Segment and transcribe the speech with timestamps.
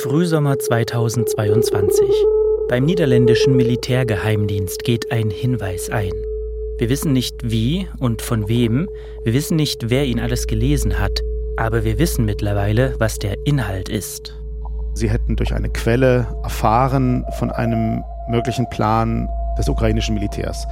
[0.00, 2.06] Frühsommer 2022.
[2.68, 6.12] Beim niederländischen Militärgeheimdienst geht ein Hinweis ein.
[6.78, 8.88] Wir wissen nicht wie und von wem,
[9.24, 11.20] wir wissen nicht, wer ihn alles gelesen hat,
[11.56, 14.38] aber wir wissen mittlerweile, was der Inhalt ist.
[14.94, 19.28] Sie hätten durch eine Quelle erfahren von einem möglichen Plan
[19.58, 20.64] des ukrainischen Militärs.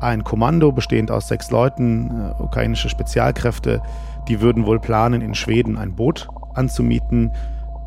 [0.00, 2.08] Ein Kommando bestehend aus sechs Leuten,
[2.38, 3.82] äh, ukrainische Spezialkräfte,
[4.28, 7.32] die würden wohl planen, in Schweden ein Boot anzumieten,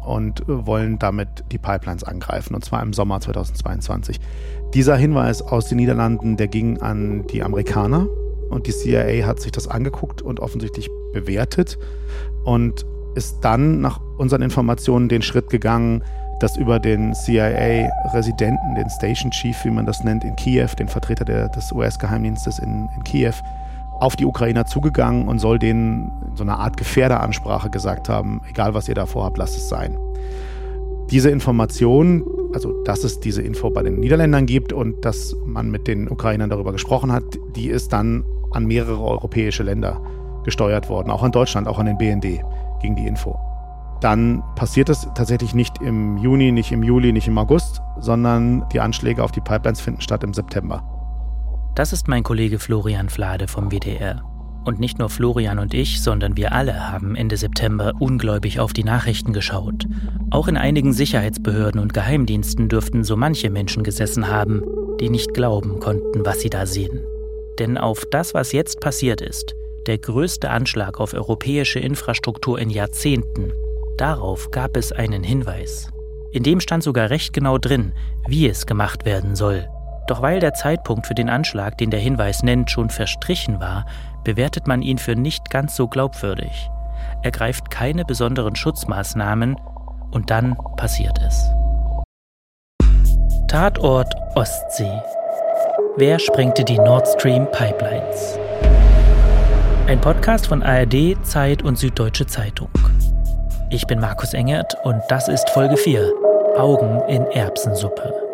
[0.08, 4.20] und wollen damit die Pipelines angreifen, und zwar im Sommer 2022.
[4.74, 8.08] Dieser Hinweis aus den Niederlanden, der ging an die Amerikaner
[8.50, 11.78] und die CIA hat sich das angeguckt und offensichtlich bewertet
[12.44, 16.04] und ist dann nach unseren Informationen den Schritt gegangen,
[16.40, 21.26] dass über den CIA-Residenten, den Station Chief, wie man das nennt, in Kiew, den Vertreter
[21.26, 23.34] der, des US-Geheimdienstes in, in Kiew,
[24.00, 28.88] auf die Ukrainer zugegangen und soll denen so eine Art Gefährderansprache gesagt haben, egal was
[28.88, 29.98] ihr da vorhabt, lasst es sein.
[31.10, 35.88] Diese Information, also dass es diese Info bei den Niederländern gibt und dass man mit
[35.88, 37.24] den Ukrainern darüber gesprochen hat,
[37.56, 40.02] die ist dann an mehrere europäische Länder
[40.44, 42.42] gesteuert worden, auch an Deutschland, auch an den BND
[42.82, 43.38] ging die Info.
[44.02, 48.80] Dann passiert es tatsächlich nicht im Juni, nicht im Juli, nicht im August, sondern die
[48.80, 50.97] Anschläge auf die Pipelines finden statt im September.
[51.78, 54.24] Das ist mein Kollege Florian Flade vom WDR.
[54.66, 58.84] Und nicht nur Florian und ich, sondern wir alle haben Ende September ungläubig auf die
[58.84, 59.86] Nachrichten geschaut.
[60.32, 64.64] Auch in einigen Sicherheitsbehörden und Geheimdiensten dürften so manche Menschen gesessen haben,
[65.00, 67.00] die nicht glauben konnten, was sie da sehen.
[67.60, 69.54] Denn auf das, was jetzt passiert ist,
[69.86, 73.54] der größte Anschlag auf europäische Infrastruktur in Jahrzehnten,
[73.98, 75.92] darauf gab es einen Hinweis.
[76.32, 77.92] In dem stand sogar recht genau drin,
[78.28, 79.68] wie es gemacht werden soll,
[80.08, 83.86] doch weil der Zeitpunkt für den Anschlag, den der Hinweis nennt, schon verstrichen war,
[84.24, 86.70] bewertet man ihn für nicht ganz so glaubwürdig.
[87.22, 89.58] Er greift keine besonderen Schutzmaßnahmen
[90.12, 91.50] und dann passiert es.
[93.48, 95.02] Tatort Ostsee.
[95.96, 98.38] Wer sprengte die Nord Stream Pipelines?
[99.88, 102.70] Ein Podcast von ARD, Zeit und Süddeutsche Zeitung.
[103.70, 106.12] Ich bin Markus Engert und das ist Folge 4.
[106.58, 108.27] Augen in Erbsensuppe.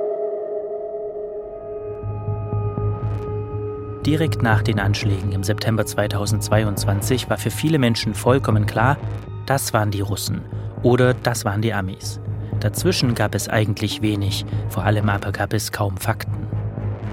[4.06, 8.97] Direkt nach den Anschlägen im September 2022 war für viele Menschen vollkommen klar,
[9.46, 10.41] das waren die Russen
[10.81, 12.19] oder das waren die Amis.
[12.59, 16.47] Dazwischen gab es eigentlich wenig, vor allem aber gab es kaum Fakten.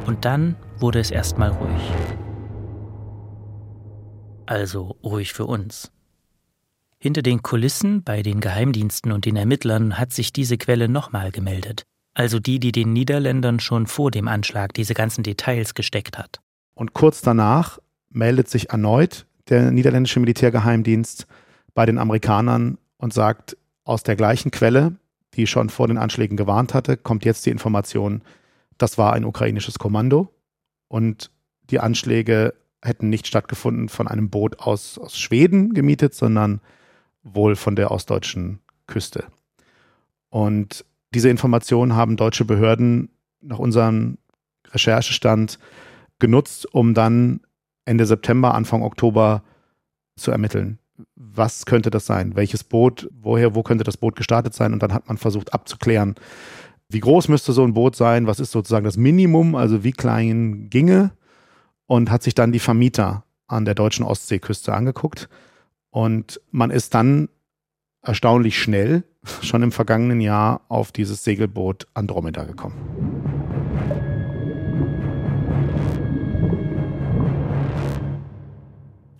[0.06, 1.92] Und dann wurde es erstmal ruhig.
[4.46, 5.92] Also ruhig für uns.
[6.98, 11.84] Hinter den Kulissen bei den Geheimdiensten und den Ermittlern hat sich diese Quelle nochmal gemeldet.
[12.14, 16.40] Also die, die den Niederländern schon vor dem Anschlag diese ganzen Details gesteckt hat.
[16.80, 21.26] Und kurz danach meldet sich erneut der niederländische Militärgeheimdienst
[21.74, 24.96] bei den Amerikanern und sagt, aus der gleichen Quelle,
[25.34, 28.22] die schon vor den Anschlägen gewarnt hatte, kommt jetzt die Information,
[28.78, 30.32] das war ein ukrainisches Kommando
[30.88, 31.30] und
[31.68, 36.62] die Anschläge hätten nicht stattgefunden von einem Boot aus, aus Schweden gemietet, sondern
[37.22, 39.26] wohl von der ostdeutschen Küste.
[40.30, 43.10] Und diese Informationen haben deutsche Behörden
[43.42, 44.16] nach unserem
[44.72, 45.58] Recherchestand
[46.20, 47.40] genutzt, um dann
[47.84, 49.42] Ende September, Anfang Oktober
[50.16, 50.78] zu ermitteln.
[51.16, 52.36] Was könnte das sein?
[52.36, 53.08] Welches Boot?
[53.12, 54.72] Woher, wo könnte das Boot gestartet sein?
[54.72, 56.14] Und dann hat man versucht abzuklären,
[56.90, 58.26] wie groß müsste so ein Boot sein?
[58.26, 59.54] Was ist sozusagen das Minimum?
[59.54, 61.12] Also wie klein ginge?
[61.86, 65.28] Und hat sich dann die Vermieter an der deutschen Ostseeküste angeguckt.
[65.90, 67.28] Und man ist dann
[68.02, 69.04] erstaunlich schnell,
[69.42, 73.19] schon im vergangenen Jahr, auf dieses Segelboot Andromeda gekommen.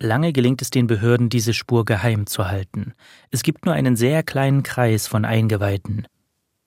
[0.03, 2.93] Lange gelingt es den Behörden, diese Spur geheim zu halten.
[3.29, 6.07] Es gibt nur einen sehr kleinen Kreis von Eingeweihten.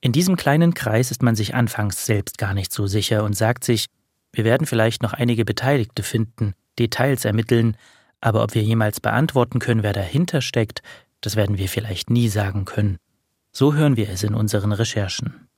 [0.00, 3.64] In diesem kleinen Kreis ist man sich anfangs selbst gar nicht so sicher und sagt
[3.64, 3.86] sich,
[4.32, 7.76] wir werden vielleicht noch einige Beteiligte finden, Details ermitteln,
[8.20, 10.82] aber ob wir jemals beantworten können, wer dahinter steckt,
[11.20, 12.98] das werden wir vielleicht nie sagen können.
[13.50, 15.48] So hören wir es in unseren Recherchen.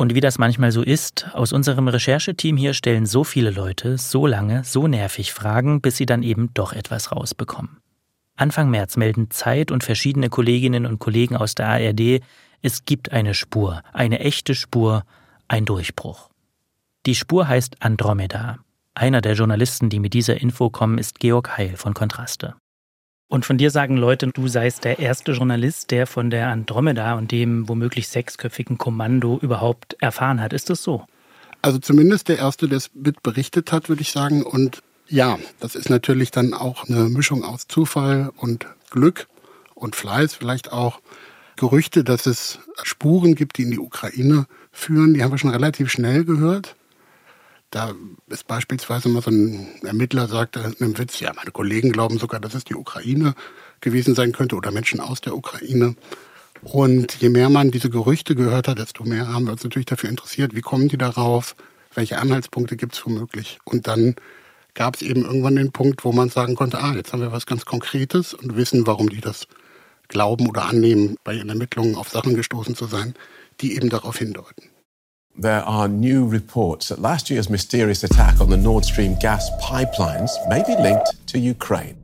[0.00, 4.26] Und wie das manchmal so ist, aus unserem Rechercheteam hier stellen so viele Leute so
[4.26, 7.82] lange, so nervig Fragen, bis sie dann eben doch etwas rausbekommen.
[8.34, 12.22] Anfang März melden Zeit und verschiedene Kolleginnen und Kollegen aus der ARD,
[12.62, 15.04] es gibt eine Spur, eine echte Spur,
[15.48, 16.30] ein Durchbruch.
[17.04, 18.60] Die Spur heißt Andromeda.
[18.94, 22.54] Einer der Journalisten, die mit dieser Info kommen, ist Georg Heil von Kontraste.
[23.30, 27.30] Und von dir sagen Leute, du seist der erste Journalist, der von der Andromeda und
[27.30, 30.52] dem womöglich sechsköpfigen Kommando überhaupt erfahren hat.
[30.52, 31.06] Ist das so?
[31.62, 34.42] Also zumindest der erste, der es mit berichtet hat, würde ich sagen.
[34.42, 39.28] Und ja, das ist natürlich dann auch eine Mischung aus Zufall und Glück
[39.74, 41.00] und Fleiß vielleicht auch.
[41.54, 45.88] Gerüchte, dass es Spuren gibt, die in die Ukraine führen, die haben wir schon relativ
[45.88, 46.74] schnell gehört.
[47.70, 47.94] Da
[48.28, 52.40] ist beispielsweise mal so ein Ermittler sagt in einem Witz, ja, meine Kollegen glauben sogar,
[52.40, 53.34] dass es die Ukraine
[53.80, 55.94] gewesen sein könnte oder Menschen aus der Ukraine.
[56.62, 60.10] Und je mehr man diese Gerüchte gehört hat, desto mehr haben wir uns natürlich dafür
[60.10, 61.54] interessiert, wie kommen die darauf,
[61.94, 63.60] welche Anhaltspunkte gibt es womöglich.
[63.64, 64.16] Und dann
[64.74, 67.46] gab es eben irgendwann den Punkt, wo man sagen konnte, ah, jetzt haben wir was
[67.46, 69.46] ganz Konkretes und wissen, warum die das
[70.08, 73.14] glauben oder annehmen, bei ihren Ermittlungen auf Sachen gestoßen zu sein,
[73.60, 74.69] die eben darauf hindeuten.
[75.38, 80.30] There are new reports that last year's mysterious attack on the Nord Stream gas pipelines
[80.48, 81.96] may be linked to Ukraine.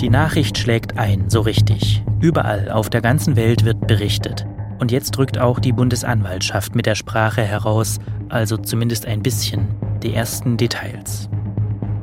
[0.00, 2.04] Die Nachricht schlägt ein, so richtig.
[2.20, 4.46] Überall auf der ganzen Welt wird berichtet.
[4.78, 7.98] Und jetzt drückt auch die Bundesanwaltschaft mit der Sprache heraus,
[8.28, 9.66] also zumindest ein bisschen,
[10.02, 11.28] die ersten Details.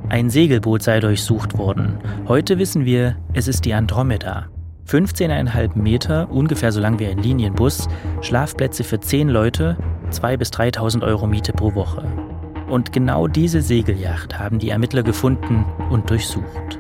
[0.09, 2.00] Ein Segelboot sei durchsucht worden.
[2.27, 4.50] Heute wissen wir, es ist die Andromeda.
[4.92, 7.88] 15,5 Meter, ungefähr so lang wie ein Linienbus,
[8.20, 9.78] Schlafplätze für 10 Leute,
[10.12, 12.04] 2.000 bis 3.000 Euro Miete pro Woche.
[12.68, 16.78] Und genau diese Segelyacht haben die Ermittler gefunden und durchsucht.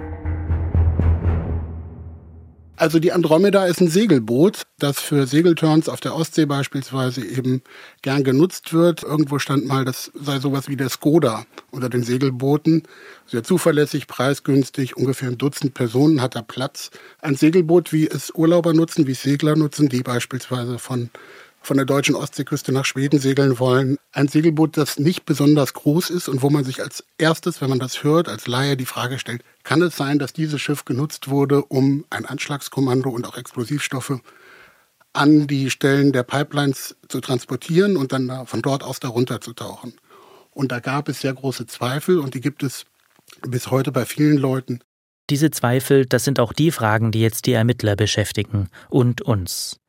[2.81, 7.61] Also die Andromeda ist ein Segelboot, das für Segelturns auf der Ostsee beispielsweise eben
[8.01, 9.03] gern genutzt wird.
[9.03, 12.81] Irgendwo stand mal, das sei sowas wie der Skoda unter den Segelbooten.
[13.27, 16.89] Sehr zuverlässig, preisgünstig, ungefähr ein Dutzend Personen hat er Platz.
[17.19, 21.11] Ein Segelboot, wie es Urlauber nutzen, wie es Segler nutzen, die beispielsweise von
[21.61, 23.97] von der deutschen Ostseeküste nach Schweden segeln wollen.
[24.11, 27.79] Ein Segelboot, das nicht besonders groß ist und wo man sich als erstes, wenn man
[27.79, 31.63] das hört, als Laie die Frage stellt, kann es sein, dass dieses Schiff genutzt wurde,
[31.63, 34.19] um ein Anschlagskommando und auch Explosivstoffe
[35.13, 39.93] an die Stellen der Pipelines zu transportieren und dann von dort aus darunter zu tauchen.
[40.51, 42.85] Und da gab es sehr große Zweifel und die gibt es
[43.47, 44.79] bis heute bei vielen Leuten.
[45.29, 49.79] Diese Zweifel, das sind auch die Fragen, die jetzt die Ermittler beschäftigen und uns.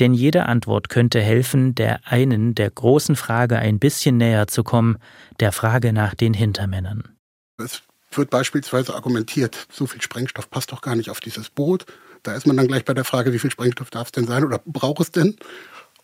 [0.00, 4.96] Denn jede Antwort könnte helfen, der einen, der großen Frage ein bisschen näher zu kommen,
[5.40, 7.16] der Frage nach den Hintermännern.
[7.58, 7.82] Es
[8.12, 11.84] wird beispielsweise argumentiert, so viel Sprengstoff passt doch gar nicht auf dieses Boot.
[12.22, 14.42] Da ist man dann gleich bei der Frage, wie viel Sprengstoff darf es denn sein
[14.42, 15.36] oder braucht es denn?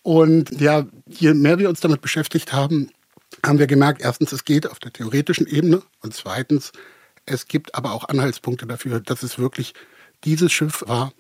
[0.03, 2.91] Und ja, je mehr wir uns damit beschäftigt haben,
[3.45, 6.71] haben wir gemerkt, erstens, es geht auf der theoretischen Ebene und zweitens,
[7.25, 9.75] es gibt aber auch Anhaltspunkte dafür, dass es wirklich
[10.25, 11.13] dieses Schiff war,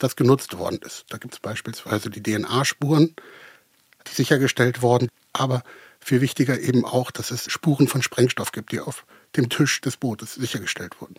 [0.00, 1.04] das genutzt worden ist.
[1.10, 3.14] Da gibt es beispielsweise die DNA-Spuren,
[4.06, 5.62] die sichergestellt wurden, aber
[6.00, 9.06] viel wichtiger eben auch, dass es Spuren von Sprengstoff gibt, die auf
[9.36, 11.16] dem Tisch des Bootes sichergestellt wurden.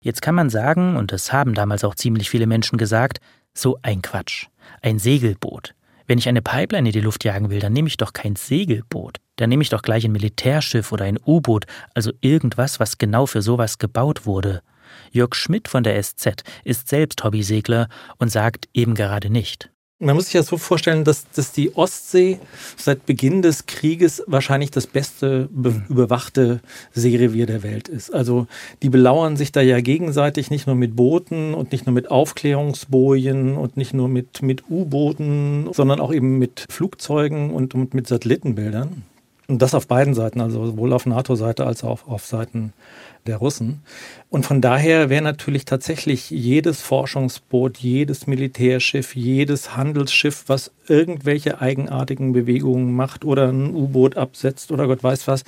[0.00, 3.18] Jetzt kann man sagen, und das haben damals auch ziemlich viele Menschen gesagt,
[3.54, 4.46] so ein Quatsch.
[4.82, 5.74] Ein Segelboot.
[6.06, 9.18] Wenn ich eine Pipeline in die Luft jagen will, dann nehme ich doch kein Segelboot.
[9.36, 13.42] Dann nehme ich doch gleich ein Militärschiff oder ein U-Boot, also irgendwas, was genau für
[13.42, 14.62] sowas gebaut wurde.
[15.10, 17.88] Jörg Schmidt von der SZ ist selbst Hobbysegler
[18.18, 19.70] und sagt eben gerade nicht.
[20.00, 22.38] Man muss sich ja so vorstellen, dass, dass die Ostsee
[22.76, 25.48] seit Beginn des Krieges wahrscheinlich das beste
[25.88, 26.60] überwachte
[26.92, 28.14] Seerevier der Welt ist.
[28.14, 28.46] Also
[28.82, 33.56] die belauern sich da ja gegenseitig nicht nur mit Booten und nicht nur mit Aufklärungsbojen
[33.56, 39.02] und nicht nur mit, mit U-Booten, sondern auch eben mit Flugzeugen und, und mit Satellitenbildern.
[39.48, 42.72] Und das auf beiden Seiten, also sowohl auf NATO-Seite als auch auf Seiten
[43.28, 43.82] der Russen.
[44.30, 52.32] Und von daher wäre natürlich tatsächlich jedes Forschungsboot, jedes Militärschiff, jedes Handelsschiff, was irgendwelche eigenartigen
[52.32, 55.44] Bewegungen macht oder ein U-Boot absetzt oder Gott weiß was,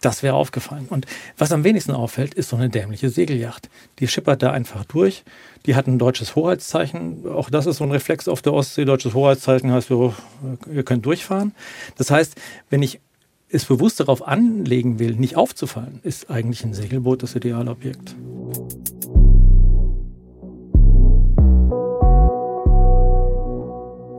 [0.00, 0.86] das wäre aufgefallen.
[0.88, 1.06] Und
[1.36, 3.68] was am wenigsten auffällt, ist so eine dämliche Segelyacht.
[3.98, 5.24] Die schippert da einfach durch.
[5.66, 7.26] Die hat ein deutsches Hoheitszeichen.
[7.28, 8.84] Auch das ist so ein Reflex auf der Ostsee.
[8.84, 10.14] Deutsches Hoheitszeichen heißt, wir,
[10.72, 11.52] ihr könnt durchfahren.
[11.96, 12.34] Das heißt,
[12.70, 13.00] wenn ich
[13.50, 18.14] es bewusst darauf anlegen will, nicht aufzufallen, ist eigentlich ein Segelboot das ideale Objekt.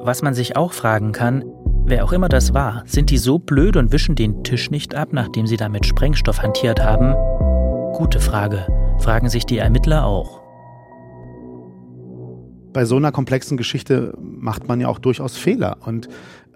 [0.02, 1.44] Was man sich auch fragen kann,
[1.86, 5.10] wer auch immer das war, sind die so blöd und wischen den Tisch nicht ab,
[5.12, 7.14] nachdem sie da mit Sprengstoff hantiert haben?
[7.94, 8.66] Gute Frage,
[8.98, 10.40] fragen sich die Ermittler auch.
[12.74, 15.78] Bei so einer komplexen Geschichte macht man ja auch durchaus Fehler.
[15.86, 16.08] Und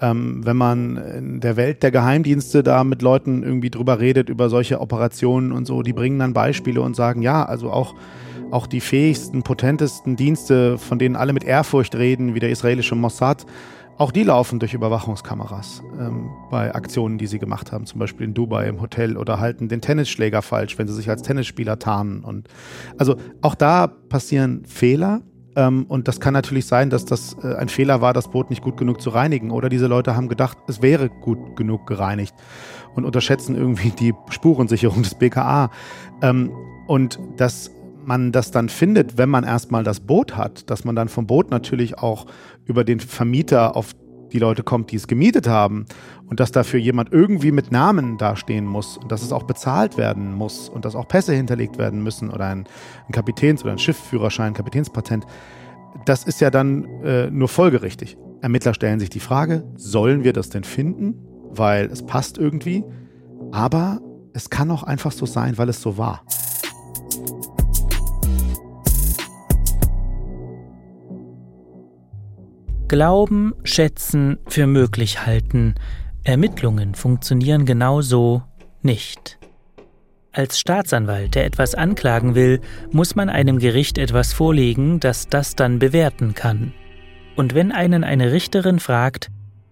[0.03, 4.50] ähm, wenn man in der Welt der Geheimdienste da mit Leuten irgendwie drüber redet, über
[4.50, 7.95] solche Operationen und so, die bringen dann Beispiele und sagen, ja, also auch,
[8.51, 13.45] auch die fähigsten, potentesten Dienste, von denen alle mit Ehrfurcht reden, wie der israelische Mossad,
[13.98, 18.33] auch die laufen durch Überwachungskameras ähm, bei Aktionen, die sie gemacht haben, zum Beispiel in
[18.33, 22.24] Dubai im Hotel oder halten den Tennisschläger falsch, wenn sie sich als Tennisspieler tarnen.
[22.25, 22.50] Und
[22.98, 25.22] also auch da passieren Fehler.
[25.55, 28.62] Ähm, und das kann natürlich sein, dass das äh, ein Fehler war, das Boot nicht
[28.62, 29.51] gut genug zu reinigen.
[29.51, 32.33] Oder diese Leute haben gedacht, es wäre gut genug gereinigt
[32.95, 35.69] und unterschätzen irgendwie die Spurensicherung des BKA.
[36.22, 36.51] Ähm,
[36.88, 37.72] und das
[38.05, 41.51] man das dann findet, wenn man erstmal das Boot hat, dass man dann vom Boot
[41.51, 42.25] natürlich auch
[42.65, 43.93] über den Vermieter auf
[44.33, 45.86] die Leute kommt, die es gemietet haben
[46.27, 50.34] und dass dafür jemand irgendwie mit Namen dastehen muss und dass es auch bezahlt werden
[50.34, 52.65] muss und dass auch Pässe hinterlegt werden müssen oder ein,
[53.08, 55.25] ein Kapitäns- oder ein Schiffführerschein, Kapitänspatent,
[56.06, 58.18] das ist ja dann äh, nur folgerichtig.
[58.42, 61.15] Ermittler stellen sich die Frage, sollen wir das denn finden?
[61.51, 62.84] Weil es passt irgendwie.
[63.51, 64.01] Aber
[64.34, 66.24] es kann auch einfach so sein, weil es so war.
[72.88, 75.75] Glauben, schätzen, für möglich halten.
[76.25, 78.44] Ermittlungen funktionieren genauso
[78.82, 79.38] nicht.
[80.32, 82.62] Als Staatsanwalt, der etwas anklagen will,
[82.92, 86.74] muss man einem Gericht etwas vorlegen, das das dann bewerten kann.
[87.36, 89.30] Und wenn einen eine Richterin fragt,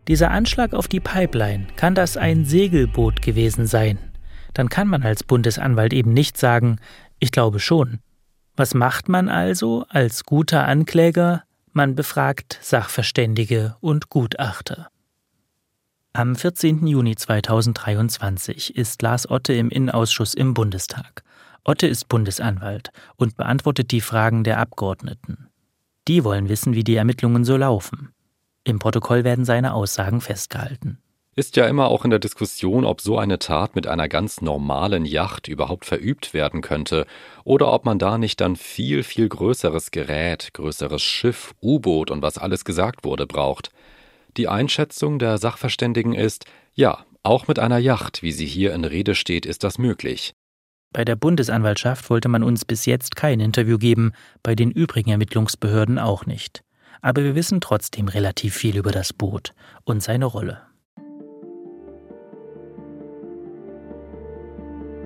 [0.08, 3.98] dieser Anschlag auf die Pipeline, kann das ein Segelboot gewesen sein?
[4.54, 6.80] Dann kann man als Bundesanwalt eben nicht sagen,
[7.20, 8.00] ich glaube schon.
[8.58, 11.44] Was macht man also als guter Ankläger?
[11.72, 14.90] Man befragt Sachverständige und Gutachter.
[16.14, 16.88] Am 14.
[16.88, 21.24] Juni 2023 ist Lars Otte im Innenausschuss im Bundestag.
[21.64, 25.48] Otte ist Bundesanwalt und beantwortet die Fragen der Abgeordneten.
[26.10, 28.10] Die wollen wissen, wie die Ermittlungen so laufen.
[28.66, 30.98] Im Protokoll werden seine Aussagen festgehalten.
[31.34, 35.06] Ist ja immer auch in der Diskussion, ob so eine Tat mit einer ganz normalen
[35.06, 37.06] Yacht überhaupt verübt werden könnte
[37.46, 42.38] oder ob man da nicht dann viel, viel größeres Gerät, größeres Schiff, U-Boot und was
[42.38, 43.72] alles gesagt wurde braucht.
[44.38, 49.14] Die Einschätzung der Sachverständigen ist, ja, auch mit einer Yacht, wie sie hier in Rede
[49.14, 50.34] steht, ist das möglich.
[50.94, 56.00] Bei der Bundesanwaltschaft wollte man uns bis jetzt kein Interview geben, bei den übrigen Ermittlungsbehörden
[56.00, 56.64] auch nicht.
[57.02, 60.62] Aber wir wissen trotzdem relativ viel über das Boot und seine Rolle.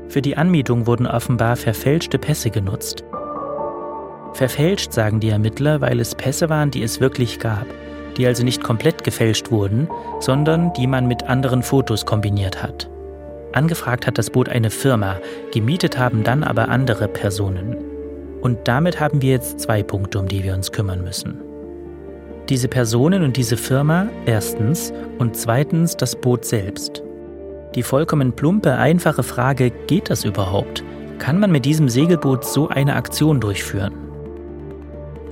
[0.07, 3.03] Für die Anmietung wurden offenbar verfälschte Pässe genutzt.
[4.33, 7.67] Verfälscht, sagen die Ermittler, weil es Pässe waren, die es wirklich gab,
[8.17, 9.87] die also nicht komplett gefälscht wurden,
[10.19, 12.89] sondern die man mit anderen Fotos kombiniert hat.
[13.53, 15.17] Angefragt hat das Boot eine Firma,
[15.53, 17.77] gemietet haben dann aber andere Personen.
[18.41, 21.41] Und damit haben wir jetzt zwei Punkte, um die wir uns kümmern müssen.
[22.49, 27.01] Diese Personen und diese Firma, erstens, und zweitens das Boot selbst.
[27.73, 30.83] Die vollkommen plumpe, einfache Frage, geht das überhaupt?
[31.17, 33.93] Kann man mit diesem Segelboot so eine Aktion durchführen?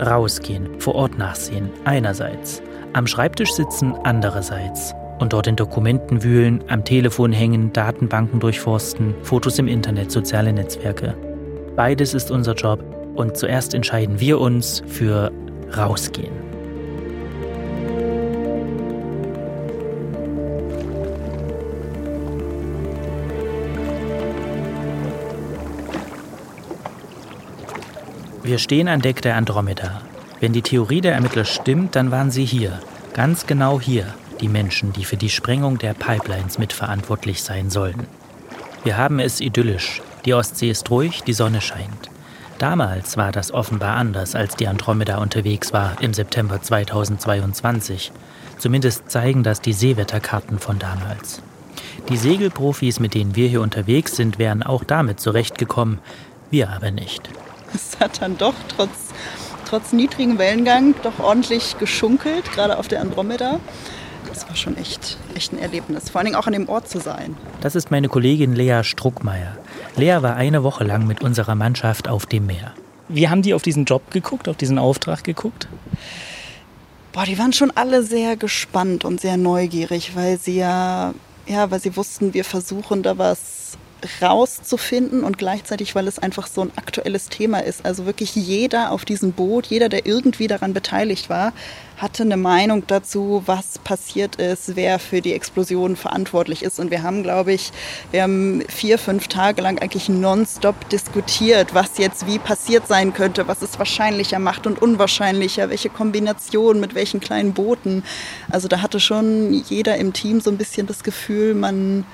[0.02, 2.64] Rausgehen, vor Ort nachsehen, einerseits.
[2.96, 4.94] Am Schreibtisch sitzen, andererseits.
[5.18, 11.16] Und dort in Dokumenten wühlen, am Telefon hängen, Datenbanken durchforsten, Fotos im Internet, soziale Netzwerke.
[11.76, 12.84] Beides ist unser Job
[13.16, 15.32] und zuerst entscheiden wir uns für
[15.76, 16.34] Rausgehen.
[28.44, 30.02] Wir stehen an Deck der Andromeda.
[30.44, 32.82] Wenn die Theorie der Ermittler stimmt, dann waren sie hier,
[33.14, 38.08] ganz genau hier, die Menschen, die für die Sprengung der Pipelines mitverantwortlich sein sollen.
[38.84, 40.02] Wir haben es idyllisch.
[40.26, 42.10] Die Ostsee ist ruhig, die Sonne scheint.
[42.58, 48.12] Damals war das offenbar anders, als die Andromeda unterwegs war im September 2022.
[48.58, 51.42] Zumindest zeigen das die Seewetterkarten von damals.
[52.10, 56.00] Die Segelprofis, mit denen wir hier unterwegs sind, wären auch damit zurechtgekommen,
[56.52, 57.30] wir aber nicht.
[57.74, 59.14] Es hat dann doch trotz,
[59.74, 63.60] trotz niedrigen Wellengang doch ordentlich geschunkelt, gerade auf der Andromeda.
[64.30, 67.00] Das war schon echt, echt ein Erlebnis, vor allen Dingen auch an dem Ort zu
[67.00, 67.36] sein.
[67.62, 69.58] Das ist meine Kollegin Lea Struckmeier.
[69.96, 72.74] Lea war eine Woche lang mit unserer Mannschaft auf dem Meer.
[73.10, 75.68] Wie haben die auf diesen Job geguckt, auf diesen Auftrag geguckt?
[77.12, 81.16] Boah, die waren schon alle sehr gespannt und sehr neugierig, weil sie ja,
[81.48, 83.63] ja, weil sie wussten, wir versuchen da was
[84.22, 87.86] rauszufinden und gleichzeitig, weil es einfach so ein aktuelles Thema ist.
[87.86, 91.54] Also wirklich jeder auf diesem Boot, jeder, der irgendwie daran beteiligt war,
[91.98, 96.80] hatte eine Meinung dazu, was passiert ist, wer für die Explosion verantwortlich ist.
[96.80, 97.72] Und wir haben, glaube ich,
[98.12, 103.48] wir haben vier, fünf Tage lang eigentlich nonstop diskutiert, was jetzt wie passiert sein könnte,
[103.48, 108.04] was es wahrscheinlicher macht und unwahrscheinlicher, welche Kombination mit welchen kleinen Booten.
[108.50, 112.06] Also da hatte schon jeder im Team so ein bisschen das Gefühl, man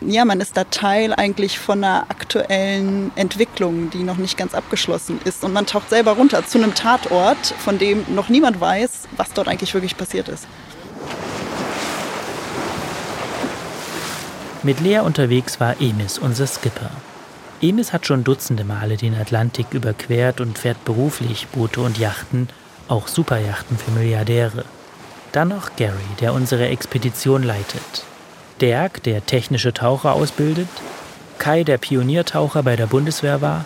[0.00, 5.20] ja, man ist da Teil eigentlich von einer aktuellen Entwicklung, die noch nicht ganz abgeschlossen
[5.24, 5.44] ist.
[5.44, 9.48] Und man taucht selber runter zu einem Tatort, von dem noch niemand weiß, was dort
[9.48, 10.46] eigentlich wirklich passiert ist.
[14.62, 16.90] Mit Lea unterwegs war Emis, unser Skipper.
[17.62, 22.48] Emis hat schon dutzende Male den Atlantik überquert und fährt beruflich Boote und Yachten,
[22.88, 24.64] auch Superjachten für Milliardäre.
[25.32, 28.04] Dann noch Gary, der unsere Expedition leitet.
[28.60, 30.68] Derg, der technische Taucher ausbildet,
[31.38, 33.64] Kai, der Pioniertaucher bei der Bundeswehr war,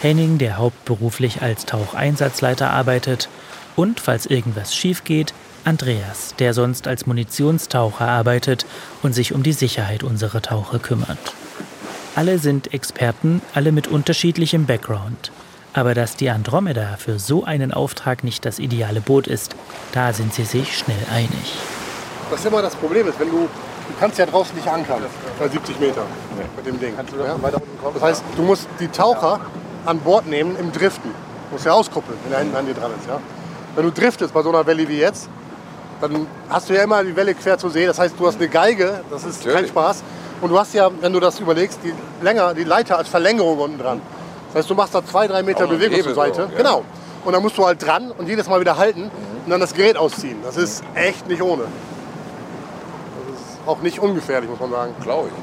[0.00, 3.28] Henning, der hauptberuflich als Taucheinsatzleiter arbeitet,
[3.76, 8.64] und, falls irgendwas schief geht, Andreas, der sonst als Munitionstaucher arbeitet
[9.02, 11.34] und sich um die Sicherheit unserer Taucher kümmert.
[12.16, 15.30] Alle sind Experten, alle mit unterschiedlichem Background.
[15.72, 19.54] Aber dass die Andromeda für so einen Auftrag nicht das ideale Boot ist,
[19.92, 21.54] da sind sie sich schnell einig.
[22.30, 23.48] Was immer das Problem ist, wenn du,
[23.90, 25.02] du kannst ja draußen nicht ankern,
[25.38, 26.02] bei 70 Meter
[26.56, 26.94] mit dem Ding.
[26.96, 27.40] Kannst du ja?
[27.42, 27.94] weiter unten kommen?
[27.94, 29.40] Das heißt, du musst die Taucher
[29.86, 31.10] an Bord nehmen im Driften.
[31.10, 33.08] Du musst ja auskuppeln, wenn er hinten an dir dran ist.
[33.08, 33.20] Ja?
[33.74, 35.28] Wenn du driftest bei so einer Welle wie jetzt,
[36.00, 37.86] dann hast du ja immer die Welle quer zu sehen.
[37.86, 40.02] Das heißt, du hast eine Geige, das ist kein Spaß.
[40.40, 41.92] Und du hast ja, wenn du das überlegst, die,
[42.24, 44.00] länger, die Leiter als Verlängerung unten dran.
[44.48, 46.48] Das heißt, du machst da zwei, drei Meter Bewegung zur Seite.
[46.50, 46.56] Ja.
[46.56, 46.84] Genau.
[47.24, 49.44] Und dann musst du halt dran und jedes Mal wieder halten mhm.
[49.44, 50.38] und dann das Gerät ausziehen.
[50.42, 51.64] Das ist echt nicht ohne.
[53.70, 54.94] Auch nicht ungefährlich, muss man sagen.
[55.00, 55.34] Glaube ich.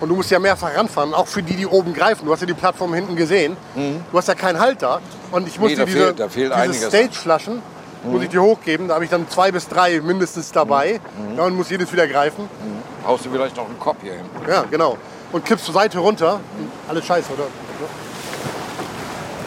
[0.00, 2.26] Und du musst ja mehrfach ranfahren, auch für die, die oben greifen.
[2.26, 3.56] Du hast ja die Plattform hinten gesehen.
[3.76, 4.00] Mhm.
[4.10, 5.00] Du hast ja keinen Halt da.
[5.30, 7.62] Und ich musste nee, diese, fehlt, diese Stage-Flaschen,
[8.02, 8.10] mhm.
[8.10, 8.88] muss ich dir hochgeben.
[8.88, 10.98] Da habe ich dann zwei bis drei mindestens dabei.
[11.16, 11.38] Mhm.
[11.38, 12.42] Ja, und muss jedes wieder greifen.
[12.42, 13.06] Mhm.
[13.06, 14.24] Haust du vielleicht noch einen Kopf hier hin.
[14.48, 14.98] Ja, genau.
[15.30, 16.40] Und kippst zur Seite runter.
[16.88, 17.46] Alles scheiße, oder?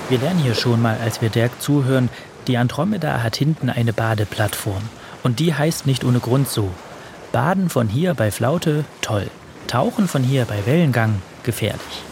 [0.08, 2.10] Wir lernen hier schon mal, als wir Dirk zuhören,
[2.48, 4.84] die Andromeda hat hinten eine Badeplattform.
[5.24, 6.70] Und die heißt nicht ohne Grund so.
[7.32, 9.30] Baden von hier bei Flaute, toll.
[9.68, 12.04] Tauchen von hier bei Wellengang gefährlich.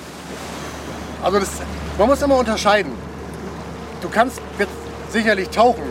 [1.23, 1.49] Also das,
[1.97, 2.91] man muss immer unterscheiden.
[4.01, 4.71] Du kannst jetzt
[5.09, 5.83] sicherlich tauchen,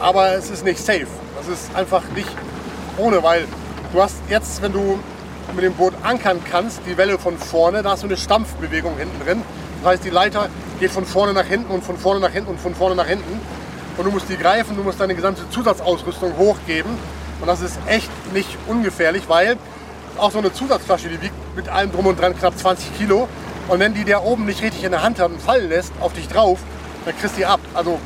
[0.00, 1.06] aber es ist nicht safe.
[1.38, 2.28] Das ist einfach nicht
[2.98, 3.46] ohne, weil
[3.92, 4.98] du hast jetzt, wenn du
[5.54, 9.24] mit dem Boot ankern kannst, die Welle von vorne, da hast du eine Stampfbewegung hinten
[9.24, 9.42] drin.
[9.82, 10.48] Das heißt, die Leiter
[10.80, 13.40] geht von vorne nach hinten und von vorne nach hinten und von vorne nach hinten.
[13.96, 16.92] Und du musst die greifen, du musst deine gesamte Zusatzausrüstung hochgeben.
[17.40, 19.56] Und das ist echt nicht ungefährlich, weil
[20.18, 23.28] auch so eine Zusatzflasche, die wiegt mit allem drum und dran knapp 20 Kilo.
[23.68, 26.12] Und wenn die der oben nicht richtig in der Hand hat und fallen lässt auf
[26.12, 26.60] dich drauf,
[27.04, 27.60] dann kriegst du die ab.
[27.74, 27.98] Also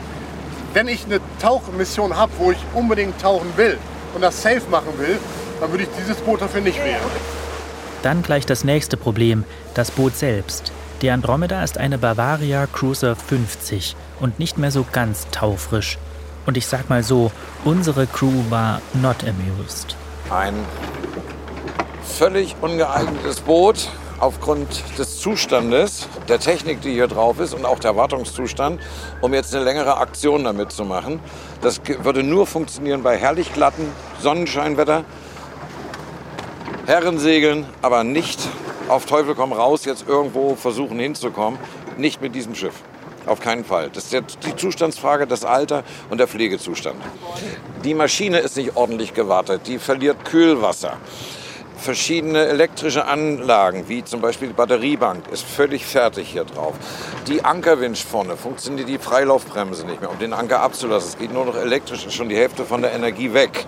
[0.73, 3.79] wenn ich eine Tauchmission habe, wo ich unbedingt tauchen will
[4.15, 5.19] und das safe machen will,
[5.61, 6.97] dann würde ich dieses Boot dafür nicht wählen.
[8.03, 10.73] Dann gleich das nächste Problem, das Boot selbst.
[11.03, 15.99] Die Andromeda ist eine Bavaria Cruiser 50 und nicht mehr so ganz taufrisch.
[16.47, 17.33] Und ich sag mal so,
[17.65, 19.97] unsere Crew war not amused.
[20.31, 20.55] Ein
[22.05, 23.89] völlig ungeeignetes Boot
[24.21, 28.81] aufgrund des Zustandes, der Technik, die hier drauf ist und auch der Wartungszustand,
[29.23, 31.21] um jetzt eine längere Aktion damit zu machen.
[31.63, 35.05] Das würde nur funktionieren bei herrlich glatten Sonnenscheinwetter,
[36.87, 38.41] Herrensegeln, aber nicht
[38.89, 41.59] auf Teufel komm raus jetzt irgendwo versuchen hinzukommen.
[41.97, 42.75] Nicht mit diesem Schiff.
[43.27, 43.91] Auf keinen Fall.
[43.91, 46.97] Das ist die Zustandsfrage, das Alter und der Pflegezustand.
[47.85, 50.97] Die Maschine ist nicht ordentlich gewartet, die verliert Kühlwasser
[51.81, 56.75] verschiedene elektrische Anlagen, wie zum Beispiel die Batteriebank, ist völlig fertig hier drauf.
[57.27, 61.11] Die Ankerwinch vorne funktioniert die Freilaufbremse nicht mehr, um den Anker abzulassen.
[61.11, 63.67] Es geht nur noch elektrisch, ist schon die Hälfte von der Energie weg.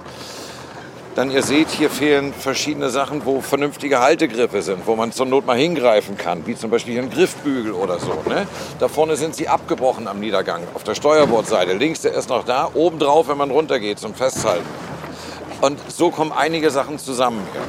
[1.14, 5.46] Dann ihr seht, hier fehlen verschiedene Sachen, wo vernünftige Haltegriffe sind, wo man zur Not
[5.46, 8.14] mal hingreifen kann, wie zum Beispiel hier ein Griffbügel oder so.
[8.26, 8.46] Ne?
[8.78, 11.74] Da vorne sind sie abgebrochen am Niedergang, auf der Steuerbordseite.
[11.74, 14.66] Links, der ist noch da, obendrauf, wenn man runtergeht zum Festhalten.
[15.60, 17.60] Und so kommen einige Sachen zusammen hier.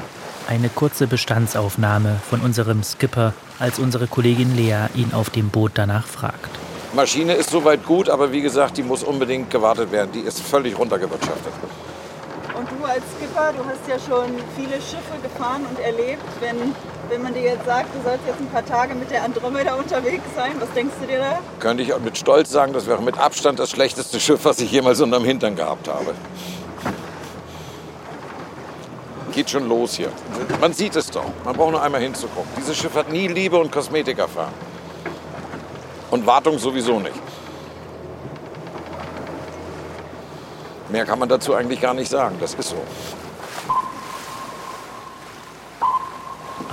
[0.47, 6.07] Eine kurze Bestandsaufnahme von unserem Skipper, als unsere Kollegin Lea ihn auf dem Boot danach
[6.07, 6.49] fragt.
[6.93, 10.11] Maschine ist soweit gut, aber wie gesagt, die muss unbedingt gewartet werden.
[10.13, 11.53] Die ist völlig runtergewirtschaftet.
[12.55, 13.03] Und du als
[13.33, 16.23] Skipper, du hast ja schon viele Schiffe gefahren und erlebt.
[16.39, 16.75] Wenn,
[17.09, 20.23] wenn man dir jetzt sagt, du sollst jetzt ein paar Tage mit der Andromeda unterwegs
[20.35, 21.39] sein, was denkst du dir da?
[21.59, 25.01] Könnte ich mit Stolz sagen, das wäre mit Abstand das schlechteste Schiff, was ich jemals
[25.01, 26.13] unterm Hintern gehabt habe
[29.33, 30.11] geht schon los hier.
[30.61, 31.25] Man sieht es doch.
[31.43, 32.51] Man braucht nur einmal hinzugucken.
[32.55, 34.53] Dieses Schiff hat nie Liebe und Kosmetik erfahren.
[36.11, 37.19] Und Wartung sowieso nicht.
[40.89, 42.35] Mehr kann man dazu eigentlich gar nicht sagen.
[42.39, 42.75] Das ist so.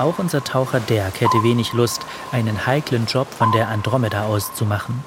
[0.01, 2.01] Auch unser Taucher Dirk hätte wenig Lust,
[2.33, 5.05] einen heiklen Job von der Andromeda aus zu machen.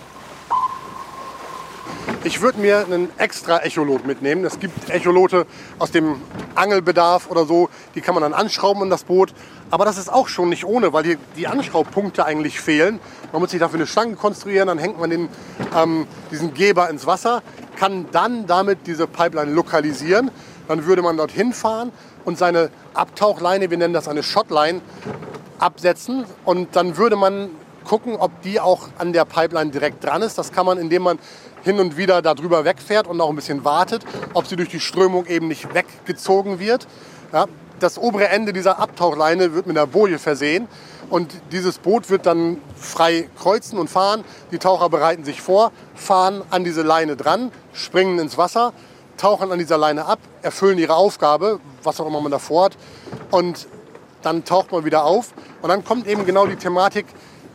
[2.24, 4.46] Ich würde mir einen extra Echolot mitnehmen.
[4.46, 5.48] Es gibt Echolote
[5.80, 6.22] aus dem
[6.54, 9.34] Angelbedarf oder so, die kann man dann anschrauben an das Boot.
[9.72, 13.00] Aber das ist auch schon nicht ohne, weil die, die Anschraubpunkte eigentlich fehlen.
[13.32, 15.28] Man muss sich dafür eine Stange konstruieren, dann hängt man den,
[15.76, 17.42] ähm, diesen Geber ins Wasser,
[17.78, 20.30] kann dann damit diese Pipeline lokalisieren.
[20.68, 21.92] Dann würde man dorthin fahren
[22.26, 24.82] und seine Abtauchleine, wir nennen das eine Shotline,
[25.60, 26.26] absetzen.
[26.46, 27.50] Und dann würde man
[27.84, 30.38] gucken, ob die auch an der Pipeline direkt dran ist.
[30.38, 31.20] Das kann man, indem man
[31.64, 35.26] hin und wieder darüber wegfährt und auch ein bisschen wartet, ob sie durch die Strömung
[35.28, 36.88] eben nicht weggezogen wird.
[37.32, 37.48] Ja,
[37.80, 40.68] das obere Ende dieser Abtauchleine wird mit einer Boje versehen.
[41.10, 44.24] Und dieses Boot wird dann frei kreuzen und fahren.
[44.52, 48.74] Die Taucher bereiten sich vor, fahren an diese Leine dran, springen ins Wasser,
[49.18, 52.78] tauchen an dieser Leine ab, erfüllen ihre Aufgabe, was auch immer man davor hat.
[53.32, 53.68] Und
[54.22, 55.34] dann taucht man wieder auf.
[55.62, 57.06] Und dann kommt eben genau die Thematik,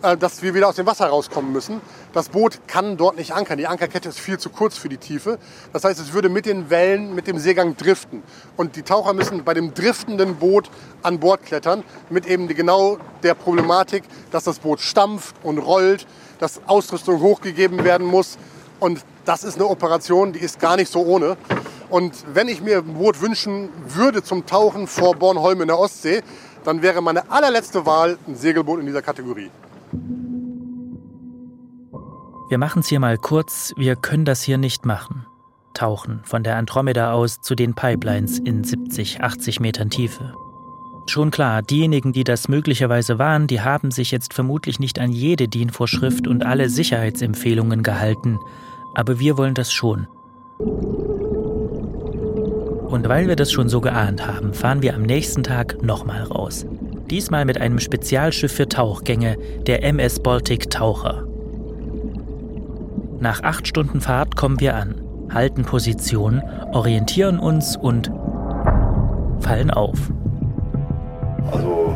[0.03, 1.81] äh, dass wir wieder aus dem Wasser rauskommen müssen.
[2.13, 3.59] Das Boot kann dort nicht ankern.
[3.59, 5.39] Die Ankerkette ist viel zu kurz für die Tiefe.
[5.73, 8.23] Das heißt, es würde mit den Wellen, mit dem Seegang driften.
[8.57, 10.71] Und die Taucher müssen bei dem driftenden Boot
[11.03, 16.07] an Bord klettern, mit eben genau der Problematik, dass das Boot stampft und rollt,
[16.39, 18.39] dass Ausrüstung hochgegeben werden muss.
[18.79, 21.37] Und das ist eine Operation, die ist gar nicht so ohne.
[21.91, 26.23] Und wenn ich mir ein Boot wünschen würde zum Tauchen vor Bornholm in der Ostsee,
[26.65, 29.51] dann wäre meine allerletzte Wahl ein Segelboot in dieser Kategorie.
[32.49, 35.27] Wir machen es hier mal kurz, wir können das hier nicht machen.
[35.75, 40.33] Tauchen von der Andromeda aus zu den Pipelines in 70, 80 Metern Tiefe.
[41.07, 45.49] Schon klar, diejenigen, die das möglicherweise waren, die haben sich jetzt vermutlich nicht an jede
[45.49, 48.39] DIN-Vorschrift und alle Sicherheitsempfehlungen gehalten,
[48.99, 50.09] aber wir wollen das schon.
[52.89, 56.67] Und weil wir das schon so geahnt haben, fahren wir am nächsten Tag nochmal raus.
[57.09, 59.37] Diesmal mit einem Spezialschiff für Tauchgänge,
[59.69, 61.25] der MS Baltic Taucher.
[63.21, 65.01] Nach acht Stunden Fahrt kommen wir an,
[65.33, 68.11] halten Position, orientieren uns und
[69.39, 70.11] fallen auf.
[71.53, 71.95] Also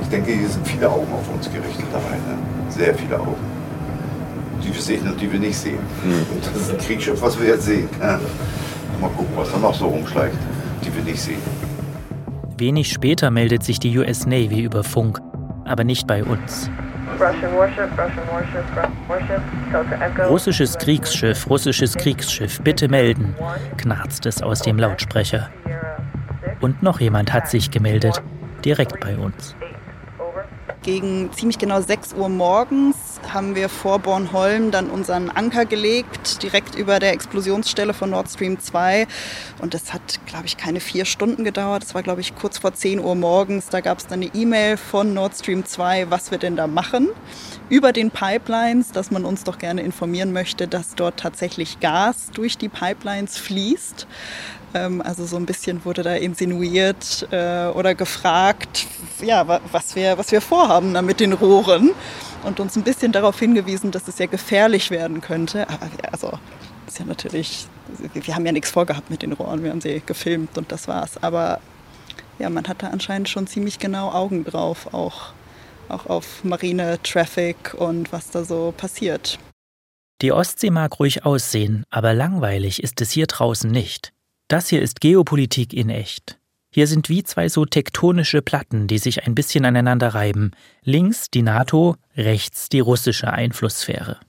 [0.00, 2.16] ich denke, hier sind viele Augen auf uns gerichtet dabei.
[2.16, 2.38] Ne?
[2.70, 3.61] Sehr viele Augen.
[4.62, 5.78] Die wir sehen und die wir nicht sehen.
[6.04, 6.34] Mhm.
[6.34, 7.88] Und das ist ein Kriegsschiff, was wir jetzt sehen.
[8.00, 8.20] Ja.
[9.00, 10.36] Mal gucken, was da noch so rumschleicht,
[10.84, 11.42] die wir nicht sehen.
[12.56, 15.20] Wenig später meldet sich die US Navy über Funk,
[15.64, 16.70] aber nicht bei uns.
[20.28, 23.34] Russisches Kriegsschiff, russisches Kriegsschiff, bitte melden,
[23.76, 25.50] knarzt es aus dem Lautsprecher.
[26.60, 28.22] Und noch jemand hat sich gemeldet,
[28.64, 29.56] direkt bei uns.
[30.82, 36.74] Gegen ziemlich genau 6 Uhr morgens haben wir vor Bornholm dann unseren Anker gelegt, direkt
[36.74, 39.06] über der Explosionsstelle von Nord Stream 2.
[39.60, 41.82] Und das hat, glaube ich, keine vier Stunden gedauert.
[41.82, 43.68] Das war, glaube ich, kurz vor 10 Uhr morgens.
[43.68, 47.08] Da gab es dann eine E-Mail von Nord Stream 2, was wir denn da machen.
[47.68, 52.58] Über den Pipelines, dass man uns doch gerne informieren möchte, dass dort tatsächlich Gas durch
[52.58, 54.06] die Pipelines fließt.
[54.74, 58.86] Ähm, also so ein bisschen wurde da insinuiert äh, oder gefragt,
[59.20, 61.90] ja, was wir, was wir vorhaben da mit den Rohren
[62.44, 65.68] und uns ein bisschen darauf hingewiesen, dass es ja gefährlich werden könnte.
[65.68, 66.38] Aber also
[66.86, 67.66] ist ja natürlich,
[68.14, 71.22] wir haben ja nichts vorgehabt mit den Rohren, wir haben sie gefilmt und das war's.
[71.22, 71.60] Aber
[72.38, 75.32] ja, man hatte anscheinend schon ziemlich genau Augen drauf, auch,
[75.88, 79.38] auch auf Marine, Traffic und was da so passiert.
[80.22, 84.12] Die Ostsee mag ruhig aussehen, aber langweilig ist es hier draußen nicht.
[84.52, 86.38] Das hier ist Geopolitik in echt.
[86.68, 90.50] Hier sind wie zwei so tektonische Platten, die sich ein bisschen aneinander reiben.
[90.82, 94.20] Links die NATO, rechts die russische Einflusssphäre.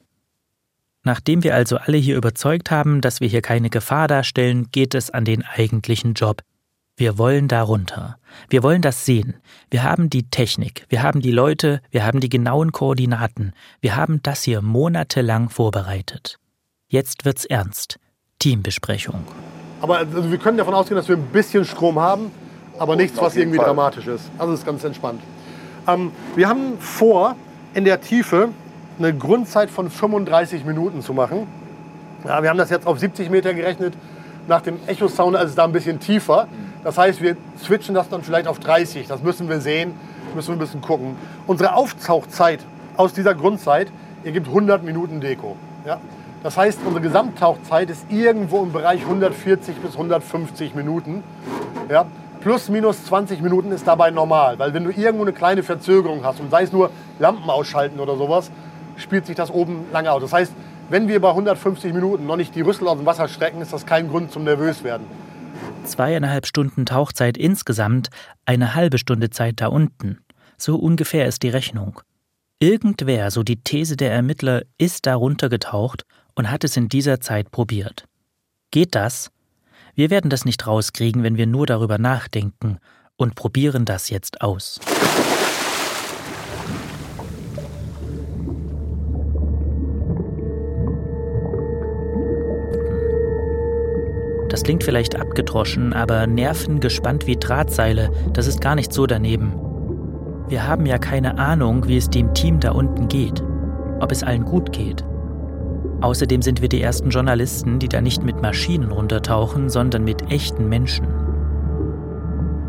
[1.04, 5.10] Nachdem wir also alle hier überzeugt haben, dass wir hier keine Gefahr darstellen, geht es
[5.10, 6.42] an den eigentlichen Job.
[6.96, 8.18] Wir wollen darunter.
[8.48, 9.34] Wir wollen das sehen.
[9.70, 13.52] Wir haben die Technik, wir haben die Leute, wir haben die genauen Koordinaten.
[13.82, 16.40] Wir haben das hier monatelang vorbereitet.
[16.88, 18.00] Jetzt wird's ernst.
[18.40, 19.26] Teambesprechung.
[19.84, 22.32] Aber also wir können davon ausgehen, dass wir ein bisschen Strom haben,
[22.80, 23.66] aber nichts, was irgendwie Fall.
[23.66, 24.32] dramatisch ist.
[24.38, 25.22] Also ist ganz entspannt.
[25.86, 27.36] Ähm, wir haben vor,
[27.74, 28.48] in der Tiefe
[28.98, 31.48] eine Grundzeit von 35 Minuten zu machen.
[32.26, 33.94] Ja, wir haben das jetzt auf 70 Meter gerechnet.
[34.48, 36.48] Nach dem Echo-Sound ist es da ein bisschen tiefer.
[36.86, 39.08] Das heißt, wir switchen das dann vielleicht auf 30.
[39.08, 39.96] Das müssen wir sehen,
[40.34, 41.18] müssen wir ein bisschen gucken.
[41.46, 42.62] Unsere Auftauchzeit
[42.96, 43.92] aus dieser Grundzeit
[44.24, 45.58] ergibt 100 Minuten Deko.
[45.86, 46.00] Ja?
[46.44, 51.24] Das heißt, unsere Gesamttauchzeit ist irgendwo im Bereich 140 bis 150 Minuten.
[51.90, 52.06] Ja,
[52.42, 56.42] plus minus 20 Minuten ist dabei normal, weil wenn du irgendwo eine kleine Verzögerung hast
[56.42, 58.52] und sei es nur Lampen ausschalten oder sowas,
[58.98, 60.22] spielt sich das oben lange aus.
[60.22, 60.52] Das heißt,
[60.90, 63.86] wenn wir bei 150 Minuten noch nicht die Rüssel aus dem Wasser strecken, ist das
[63.86, 65.08] kein Grund zum nervös werden.
[65.86, 68.10] Zweieinhalb Stunden Tauchzeit insgesamt,
[68.46, 70.20] eine halbe Stunde Zeit da unten.
[70.58, 72.02] So ungefähr ist die Rechnung.
[72.60, 76.04] Irgendwer, so die These der Ermittler, ist da runtergetaucht
[76.36, 78.06] und hat es in dieser Zeit probiert.
[78.72, 79.32] Geht das?
[79.96, 82.80] Wir werden das nicht rauskriegen, wenn wir nur darüber nachdenken
[83.16, 84.80] und probieren das jetzt aus.
[94.50, 99.54] Das klingt vielleicht abgedroschen, aber Nerven gespannt wie Drahtseile, das ist gar nicht so daneben.
[100.48, 103.44] Wir haben ja keine Ahnung, wie es dem Team da unten geht,
[104.00, 105.04] ob es allen gut geht.
[106.04, 110.68] Außerdem sind wir die ersten Journalisten, die da nicht mit Maschinen runtertauchen, sondern mit echten
[110.68, 111.08] Menschen.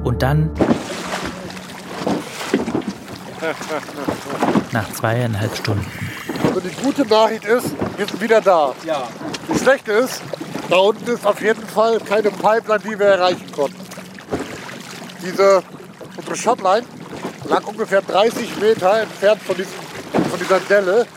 [0.05, 0.53] Und dann,
[4.71, 5.85] nach zweieinhalb Stunden,
[6.45, 8.73] Also die gute Nachricht ist, wir sind wieder da.
[8.87, 9.09] Ja.
[9.53, 10.23] Die schlechte ist,
[10.71, 13.81] da unten ist auf jeden Fall keine Pipeline, die wir erreichen konnten.
[15.25, 15.61] Diese,
[16.17, 16.87] unsere Shotline
[17.49, 19.73] lag ungefähr 30 Meter entfernt von, diesem,
[20.31, 21.09] von dieser Delle.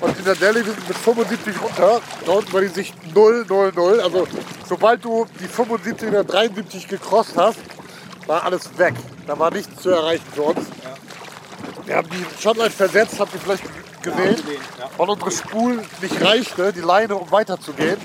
[0.00, 2.00] Und in der Delle, wir sind mit 75 runter.
[2.24, 4.00] Da unten war die Sicht 0, 0, 0.
[4.00, 4.26] Also
[4.68, 7.58] sobald du die 75 oder 73 gecrossed hast,
[8.26, 8.94] war alles weg.
[9.26, 10.66] Da war nichts zu erreichen für uns.
[11.86, 13.64] Wir haben die Shotline versetzt, habt ihr vielleicht
[14.02, 14.36] gesehen.
[14.96, 17.96] Weil unsere Spul nicht reichte, die Leine, um weiterzugehen,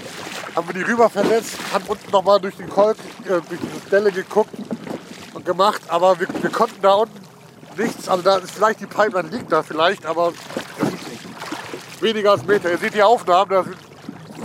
[0.55, 4.11] haben wir die rüber verletzt, haben unten nochmal durch den Kolk, äh, durch diese Delle
[4.11, 4.53] geguckt
[5.33, 5.81] und gemacht.
[5.87, 7.19] Aber wir, wir konnten da unten
[7.77, 8.07] nichts.
[8.07, 10.33] Also da ist vielleicht die Pipeline liegt da vielleicht, aber
[12.01, 12.71] weniger als Meter.
[12.71, 13.69] Ihr seht die Aufnahmen, da ist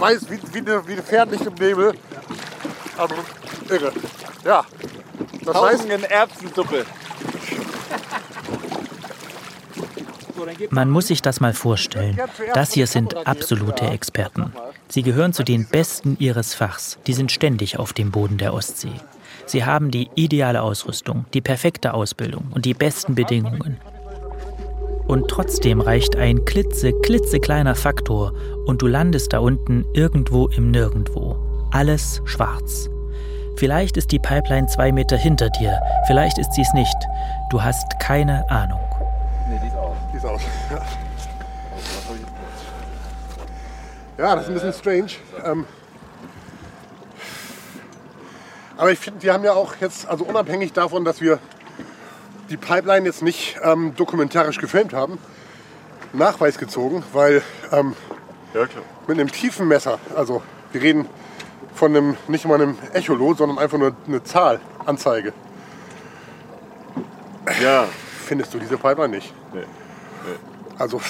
[0.00, 1.92] weiß wie, wie, eine, wie eine Fernlicht im Nebel.
[2.96, 3.14] Also
[3.68, 3.92] irre.
[4.44, 4.64] Ja.
[5.44, 6.86] Das heißt, Erbsensuppe.
[10.70, 12.18] Man muss sich das mal vorstellen.
[12.54, 14.52] Das hier sind absolute Experten.
[14.88, 16.98] Sie gehören zu den Besten ihres Fachs.
[17.06, 18.92] Die sind ständig auf dem Boden der Ostsee.
[19.46, 23.78] Sie haben die ideale Ausrüstung, die perfekte Ausbildung und die besten Bedingungen.
[25.06, 28.32] Und trotzdem reicht ein klitze, klitzekleiner Faktor
[28.66, 31.36] und du landest da unten irgendwo im Nirgendwo.
[31.70, 32.90] Alles schwarz.
[33.56, 36.96] Vielleicht ist die Pipeline zwei Meter hinter dir, vielleicht ist sie es nicht.
[37.50, 38.80] Du hast keine Ahnung.
[39.48, 39.96] Nee, die ist aus.
[40.12, 40.42] Die ist aus.
[44.18, 45.10] Ja, das ist ein bisschen strange.
[45.44, 45.66] Ähm,
[48.78, 51.38] aber ich finde, wir haben ja auch jetzt, also unabhängig davon, dass wir
[52.50, 55.18] die Pipeline jetzt nicht ähm, dokumentarisch gefilmt haben,
[56.12, 57.94] Nachweis gezogen, weil ähm,
[59.06, 61.06] mit einem tiefen Messer, also wir reden
[61.74, 65.32] von einem, nicht mal einem Echolot, sondern einfach nur eine Zahl, Anzeige.
[67.62, 67.86] Ja.
[68.24, 69.32] Findest du diese Pipeline nicht?
[70.78, 71.00] Also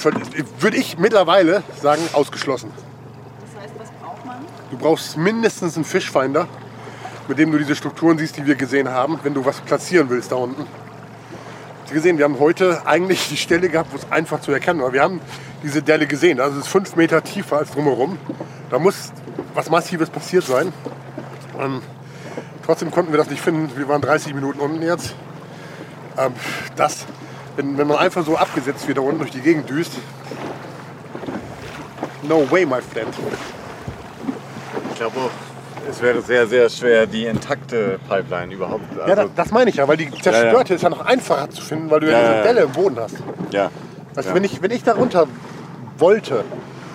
[0.60, 2.70] würde ich mittlerweile sagen, ausgeschlossen.
[3.40, 4.36] Das heißt, was braucht man?
[4.70, 6.46] Du brauchst mindestens einen Fischfinder,
[7.26, 10.30] mit dem du diese Strukturen siehst, die wir gesehen haben, wenn du was platzieren willst
[10.30, 10.66] da unten.
[11.86, 14.92] Sie gesehen, wir haben heute eigentlich die Stelle gehabt, wo es einfach zu erkennen war.
[14.92, 15.20] Wir haben
[15.62, 18.18] diese Delle gesehen, also es ist fünf Meter tiefer als drumherum.
[18.70, 19.12] Da muss
[19.54, 20.72] was Massives passiert sein.
[21.60, 21.82] Ähm,
[22.64, 23.70] trotzdem konnten wir das nicht finden.
[23.76, 25.14] Wir waren 30 Minuten unten jetzt.
[26.18, 26.32] Ähm,
[26.74, 27.06] das,
[27.54, 29.92] wenn, wenn man einfach so abgesetzt wird da unten durch die Gegend düst.
[32.22, 33.14] No way, my friend.
[34.90, 35.30] Ich glaube
[35.90, 38.84] es wäre sehr, sehr schwer, die intakte Pipeline überhaupt.
[39.06, 41.90] Ja, das, das meine ich ja, weil die zerstörte ist ja noch einfacher zu finden,
[41.90, 42.42] weil du ja, Ja, diese ja, ja.
[42.44, 43.16] Delle im Boden hast.
[43.50, 43.70] ja.
[44.14, 44.32] Weißt Ja.
[44.32, 45.26] du, wenn ich, wenn ich da runter
[45.98, 46.44] wollte,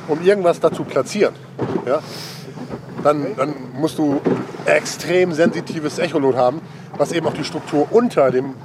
[0.08, 1.36] um irgendwas dazu platzieren,
[1.86, 2.00] ja,
[3.04, 4.20] dann, dann musst du
[4.66, 6.62] extrem sensitives Echolot haben,
[6.98, 8.56] was eben auch die Struktur unter dem,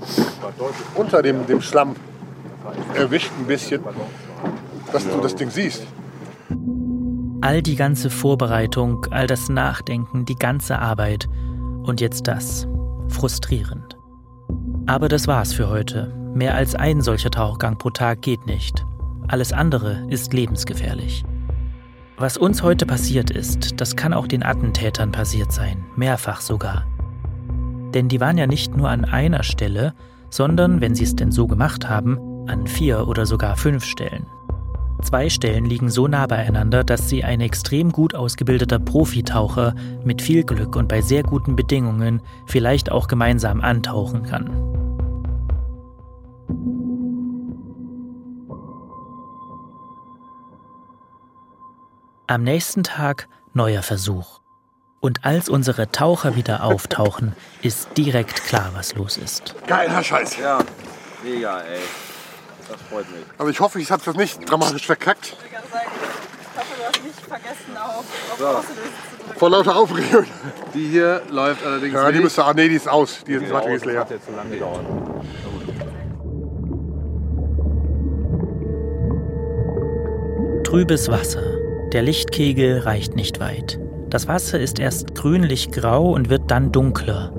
[0.95, 1.97] unter dem, dem Schlamm
[2.95, 3.83] erwischt ein bisschen,
[4.93, 5.83] dass du das Ding siehst.
[7.41, 11.29] All die ganze Vorbereitung, all das Nachdenken, die ganze Arbeit
[11.83, 12.67] und jetzt das.
[13.09, 13.99] Frustrierend.
[14.87, 16.15] Aber das war's für heute.
[16.35, 18.85] Mehr als ein solcher Tauchgang pro Tag geht nicht.
[19.29, 21.25] Alles andere ist lebensgefährlich.
[22.17, 26.87] Was uns heute passiert ist, das kann auch den Attentätern passiert sein, mehrfach sogar.
[27.93, 29.95] Denn die waren ja nicht nur an einer Stelle,
[30.31, 32.19] sondern, wenn sie es denn so gemacht haben,
[32.49, 34.27] an vier oder sogar fünf Stellen.
[35.03, 40.43] Zwei Stellen liegen so nah beieinander, dass sie ein extrem gut ausgebildeter Profitaucher mit viel
[40.43, 44.51] Glück und bei sehr guten Bedingungen vielleicht auch gemeinsam antauchen kann.
[52.29, 54.41] Am nächsten Tag neuer Versuch.
[54.99, 59.55] Und als unsere Taucher wieder auftauchen, ist direkt klar, was los ist.
[59.69, 60.37] Geiler Scheiß.
[60.39, 60.59] Ja,
[61.23, 61.79] mega, ey.
[62.69, 63.25] Das freut mich.
[63.39, 65.27] Also ich hoffe, ich habe das nicht dramatisch verkackt.
[65.27, 68.47] Ich hoffe, du hast nicht vergessen, auf, auf So.
[68.47, 69.37] Auslösen.
[69.37, 70.25] Vor lauter Aufregung.
[70.73, 73.23] Die hier läuft allerdings Ja, die müsste, ah nee, die ist aus.
[73.27, 74.01] Die ist Batterie ist leer.
[74.01, 74.85] Hat jetzt zu lange gedauert.
[80.65, 81.43] Trübes Wasser.
[81.93, 83.79] Der Lichtkegel reicht nicht weit.
[84.11, 87.33] Das Wasser ist erst grünlich-grau und wird dann dunkler.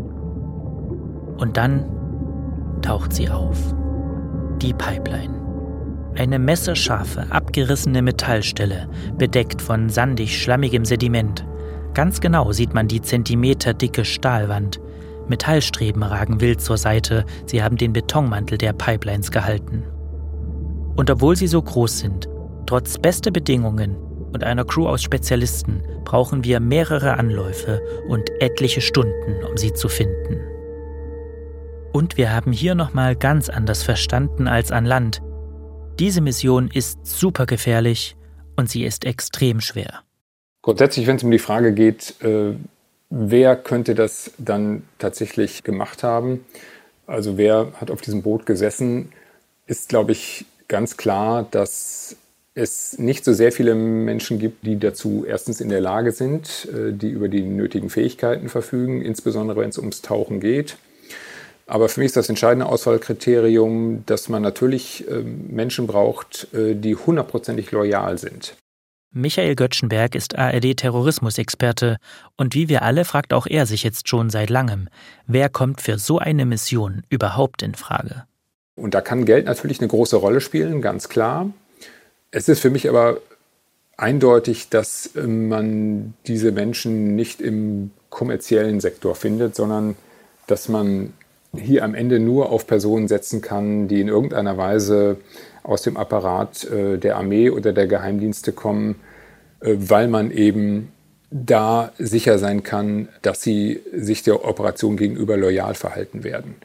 [1.38, 1.86] Und dann
[2.82, 3.58] taucht sie auf.
[4.62, 5.36] Die Pipeline.
[6.15, 11.46] Eine messerscharfe, abgerissene Metallstelle, bedeckt von sandig-schlammigem Sediment.
[11.93, 14.80] Ganz genau sieht man die zentimeterdicke Stahlwand.
[15.28, 19.84] Metallstreben ragen wild zur Seite, sie haben den Betonmantel der Pipelines gehalten.
[20.96, 22.28] Und obwohl sie so groß sind,
[22.65, 23.96] trotz bester Bedingungen
[24.34, 29.88] und einer Crew aus Spezialisten, brauchen wir mehrere Anläufe und etliche Stunden, um sie zu
[29.88, 30.57] finden.
[31.98, 35.24] Und wir haben hier nochmal ganz anders verstanden als an Land.
[35.98, 38.16] Diese Mission ist super gefährlich
[38.56, 40.04] und sie ist extrem schwer.
[40.62, 42.54] Grundsätzlich, wenn es um die Frage geht, äh,
[43.10, 46.46] wer könnte das dann tatsächlich gemacht haben,
[47.08, 49.12] also wer hat auf diesem Boot gesessen,
[49.66, 52.16] ist, glaube ich, ganz klar, dass
[52.54, 56.94] es nicht so sehr viele Menschen gibt, die dazu erstens in der Lage sind, äh,
[56.94, 60.78] die über die nötigen Fähigkeiten verfügen, insbesondere wenn es ums Tauchen geht.
[61.67, 66.95] Aber für mich ist das entscheidende Auswahlkriterium, dass man natürlich ähm, Menschen braucht, äh, die
[66.95, 68.56] hundertprozentig loyal sind.
[69.12, 71.97] Michael Göttschenberg ist ARD-Terrorismusexperte
[72.38, 74.89] und wie wir alle fragt auch er sich jetzt schon seit langem,
[75.25, 78.25] wer kommt für so eine Mission überhaupt in Frage?
[78.75, 81.49] Und da kann Geld natürlich eine große Rolle spielen, ganz klar.
[82.32, 83.19] Es ist für mich aber
[83.97, 89.95] eindeutig, dass äh, man diese Menschen nicht im kommerziellen Sektor findet, sondern
[90.45, 91.13] dass man
[91.58, 95.17] hier am Ende nur auf Personen setzen kann, die in irgendeiner Weise
[95.63, 98.96] aus dem Apparat äh, der Armee oder der Geheimdienste kommen,
[99.60, 100.91] äh, weil man eben
[101.30, 106.56] da sicher sein kann, dass sie sich der Operation gegenüber loyal verhalten werden.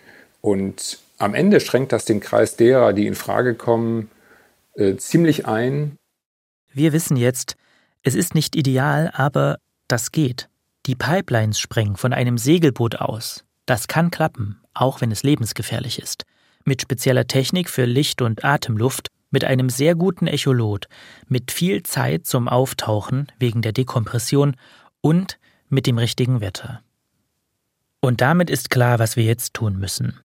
[0.40, 4.10] Und am Ende schränkt das den Kreis derer, die in Frage kommen,
[4.74, 5.96] äh, ziemlich ein.
[6.72, 7.56] Wir wissen jetzt,
[8.02, 10.48] es ist nicht ideal, aber das geht.
[10.86, 13.44] Die Pipelines sprengen von einem Segelboot aus.
[13.72, 16.26] Das kann klappen, auch wenn es lebensgefährlich ist
[16.66, 20.88] mit spezieller Technik für Licht- und Atemluft, mit einem sehr guten Echolot,
[21.26, 24.56] mit viel Zeit zum Auftauchen wegen der Dekompression
[25.00, 25.38] und
[25.70, 26.82] mit dem richtigen Wetter.
[28.02, 30.20] Und damit ist klar, was wir jetzt tun müssen.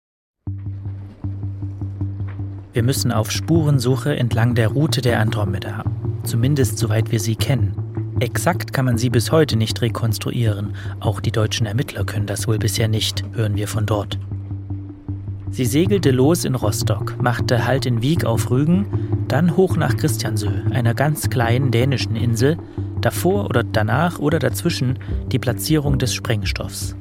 [2.72, 5.84] Wir müssen auf Spurensuche entlang der Route der Andromeda,
[6.24, 7.93] zumindest soweit wir sie kennen.
[8.24, 12.58] Exakt kann man sie bis heute nicht rekonstruieren, auch die deutschen Ermittler können das wohl
[12.58, 14.18] bisher nicht, hören wir von dort.
[15.52, 18.86] Sie segelte los in Rostock, machte Halt in Wieg auf Rügen,
[19.28, 22.56] dann hoch nach Christiansö, einer ganz kleinen dänischen Insel,
[23.02, 26.96] davor oder danach oder dazwischen die Platzierung des Sprengstoffs.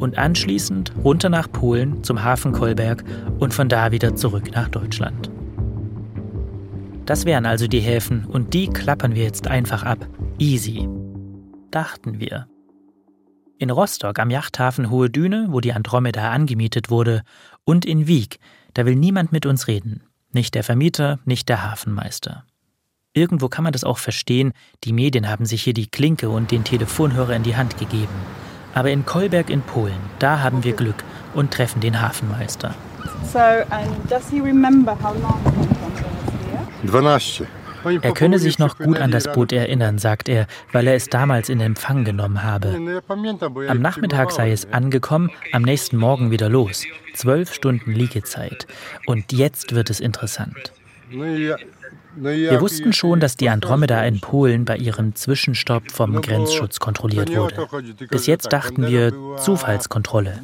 [0.00, 3.04] Und anschließend runter nach Polen zum Hafen Kolberg
[3.38, 5.30] und von da wieder zurück nach Deutschland.
[7.06, 10.08] Das wären also die Häfen und die klappern wir jetzt einfach ab.
[10.38, 10.88] Easy.
[11.70, 12.48] Dachten wir.
[13.58, 17.22] In Rostock am Yachthafen Hohe Düne, wo die Andromeda angemietet wurde,
[17.64, 18.40] und in Wieg,
[18.74, 20.02] da will niemand mit uns reden.
[20.32, 22.44] Nicht der Vermieter, nicht der Hafenmeister.
[23.14, 26.64] Irgendwo kann man das auch verstehen, die Medien haben sich hier die Klinke und den
[26.64, 28.12] Telefonhörer in die Hand gegeben.
[28.74, 31.02] Aber in Kolberg in Polen, da haben wir Glück
[31.34, 32.74] und treffen den Hafenmeister.
[33.32, 35.40] So, and does he remember how long
[35.96, 36.15] 12.
[38.02, 41.48] Er könne sich noch gut an das Boot erinnern, sagt er, weil er es damals
[41.48, 43.00] in Empfang genommen habe.
[43.68, 46.84] Am Nachmittag sei es angekommen, am nächsten Morgen wieder los.
[47.14, 48.66] Zwölf Stunden Liegezeit.
[49.06, 50.72] Und jetzt wird es interessant.
[52.18, 57.68] Wir wussten schon, dass die Andromeda in Polen bei ihrem Zwischenstopp vom Grenzschutz kontrolliert wurde.
[58.10, 60.40] Bis jetzt dachten wir Zufallskontrolle.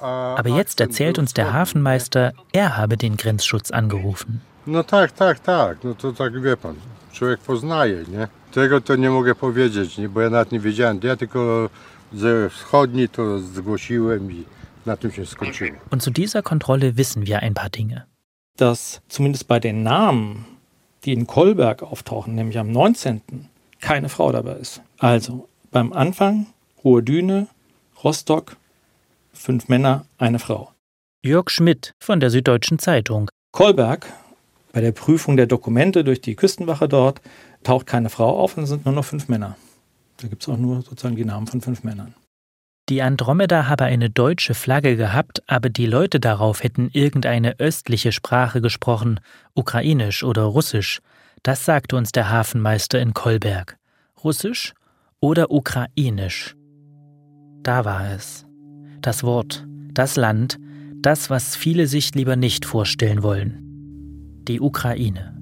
[0.00, 4.40] Aber jetzt erzählt uns der Hafenmeister, er habe den Grenzschutz angerufen.
[4.66, 5.84] No tak, tak, tak.
[5.84, 6.74] No to tak wie pan,
[7.12, 8.28] człowiek poznaje, nie?
[8.52, 10.08] Tego to nie mogę powiedzieć, nie?
[10.08, 11.00] bo ja nawet nie wiedziałem.
[11.02, 11.70] Ja tylko
[12.12, 14.44] ze wschodni to zgłosiłem i
[14.86, 15.78] na tym się skończyło.
[15.90, 18.02] Und zu dieser Kontrolle wissen wir ein paar Dinge.
[18.56, 20.44] Dass zumindest bei den Namen,
[21.04, 23.20] die in Kolberg auftauchen, nämlich am 19.,
[23.80, 24.80] keine Frau dabei ist.
[24.98, 26.46] Also beim Anfang
[26.84, 27.48] Hohe Düne,
[28.04, 28.56] Rostock,
[29.32, 30.70] fünf Männer, eine Frau.
[31.22, 33.30] Jörg Schmidt von der Süddeutschen Zeitung.
[33.52, 34.06] Kolberg
[34.74, 37.20] bei der Prüfung der Dokumente durch die Küstenwache dort
[37.62, 39.56] taucht keine Frau auf und es sind nur noch fünf Männer.
[40.16, 42.14] Da gibt es auch nur sozusagen die Namen von fünf Männern.
[42.88, 48.60] Die Andromeda habe eine deutsche Flagge gehabt, aber die Leute darauf hätten irgendeine östliche Sprache
[48.60, 49.20] gesprochen,
[49.54, 51.00] ukrainisch oder russisch.
[51.44, 53.78] Das sagte uns der Hafenmeister in Kolberg.
[54.22, 54.74] Russisch
[55.20, 56.56] oder ukrainisch?
[57.62, 58.44] Da war es.
[59.00, 60.58] Das Wort, das Land,
[60.96, 63.63] das, was viele sich lieber nicht vorstellen wollen
[64.48, 65.36] die Ukraine.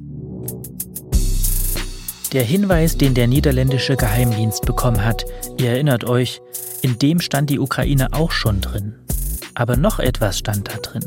[2.32, 5.26] Der Hinweis, den der niederländische Geheimdienst bekommen hat,
[5.58, 6.40] ihr erinnert euch,
[6.80, 8.94] in dem stand die Ukraine auch schon drin.
[9.54, 11.04] Aber noch etwas stand da drin.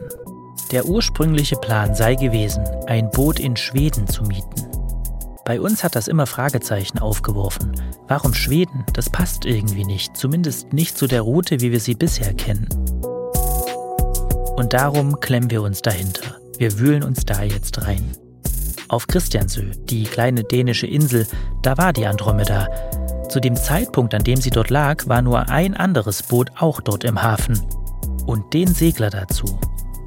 [0.72, 4.66] Der ursprüngliche Plan sei gewesen, ein Boot in Schweden zu mieten.
[5.46, 7.72] Bei uns hat das immer Fragezeichen aufgeworfen.
[8.08, 8.84] Warum Schweden?
[8.94, 12.68] Das passt irgendwie nicht, zumindest nicht zu der Route, wie wir sie bisher kennen.
[14.58, 16.40] Und darum klemmen wir uns dahinter.
[16.58, 18.12] Wir wühlen uns da jetzt rein.
[18.88, 21.28] Auf Christiansö, die kleine dänische Insel,
[21.62, 22.68] da war die Andromeda.
[23.30, 27.04] Zu dem Zeitpunkt, an dem sie dort lag, war nur ein anderes Boot auch dort
[27.04, 27.60] im Hafen.
[28.26, 29.60] Und den Segler dazu,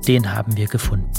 [0.07, 1.11] den haben wir gefunden.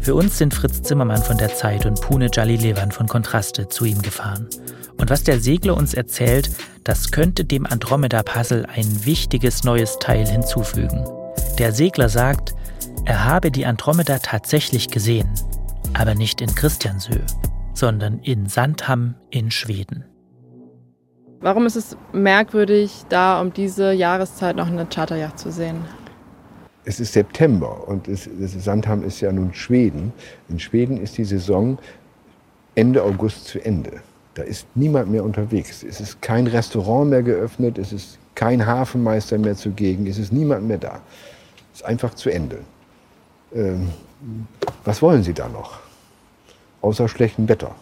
[0.00, 4.02] Für uns sind Fritz Zimmermann von der Zeit und Pune Jalilevan von Kontraste zu ihm
[4.02, 4.48] gefahren.
[4.98, 6.50] Und was der Segler uns erzählt,
[6.84, 11.04] das könnte dem Andromeda-Puzzle ein wichtiges neues Teil hinzufügen.
[11.58, 12.54] Der Segler sagt,
[13.04, 15.28] er habe die Andromeda tatsächlich gesehen,
[15.92, 17.20] aber nicht in Christiansö,
[17.74, 20.04] sondern in Sandham in Schweden.
[21.40, 25.84] Warum ist es merkwürdig, da um diese Jahreszeit noch eine Charterjacht zu sehen?
[26.86, 30.12] Es ist September und es, das Sandham ist ja nun Schweden.
[30.48, 31.78] In Schweden ist die Saison
[32.74, 34.00] Ende August zu Ende.
[34.34, 35.82] Da ist niemand mehr unterwegs.
[35.82, 40.66] Es ist kein Restaurant mehr geöffnet, es ist kein Hafenmeister mehr zugegen, es ist niemand
[40.66, 41.00] mehr da.
[41.72, 42.60] Es ist einfach zu Ende.
[43.54, 43.90] Ähm,
[44.84, 45.78] was wollen Sie da noch?
[46.82, 47.74] Außer schlechtem Wetter.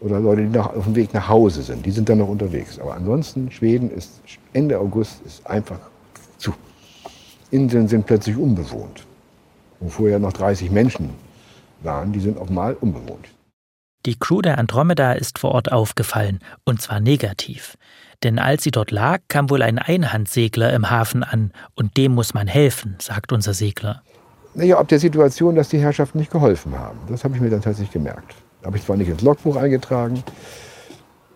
[0.00, 2.78] Oder Leute, die noch auf dem Weg nach Hause sind, die sind dann noch unterwegs.
[2.78, 4.20] Aber ansonsten, Schweden ist
[4.52, 5.78] Ende August ist einfach
[6.38, 6.54] zu.
[7.50, 9.04] Inseln sind plötzlich unbewohnt.
[9.78, 11.10] Wo vorher noch 30 Menschen
[11.82, 13.28] waren, die sind auf Mal unbewohnt.
[14.06, 17.76] Die Crew der Andromeda ist vor Ort aufgefallen, und zwar negativ.
[18.22, 22.32] Denn als sie dort lag, kam wohl ein Einhandsegler im Hafen an, und dem muss
[22.32, 24.02] man helfen, sagt unser Segler.
[24.54, 26.98] Naja, ob der Situation, dass die Herrschaften nicht geholfen haben.
[27.08, 28.34] Das habe ich mir dann tatsächlich gemerkt.
[28.64, 30.22] Habe ich zwar nicht ins Logbuch eingetragen,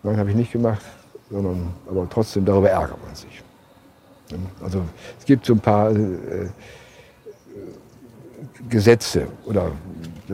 [0.03, 0.83] nein, habe ich nicht gemacht,
[1.31, 3.43] sondern aber trotzdem darüber ärgert man sich.
[4.63, 4.83] Also
[5.19, 6.49] es gibt so ein paar äh,
[8.69, 9.71] Gesetze oder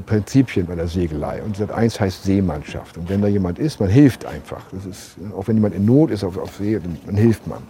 [0.07, 1.43] Prinzipien bei der Segelei.
[1.43, 2.97] Und Sat eins heißt Seemannschaft.
[2.97, 4.63] Und wenn da jemand ist, man hilft einfach.
[4.73, 7.63] Das ist, auch wenn jemand in Not ist auf, auf See, dann hilft man.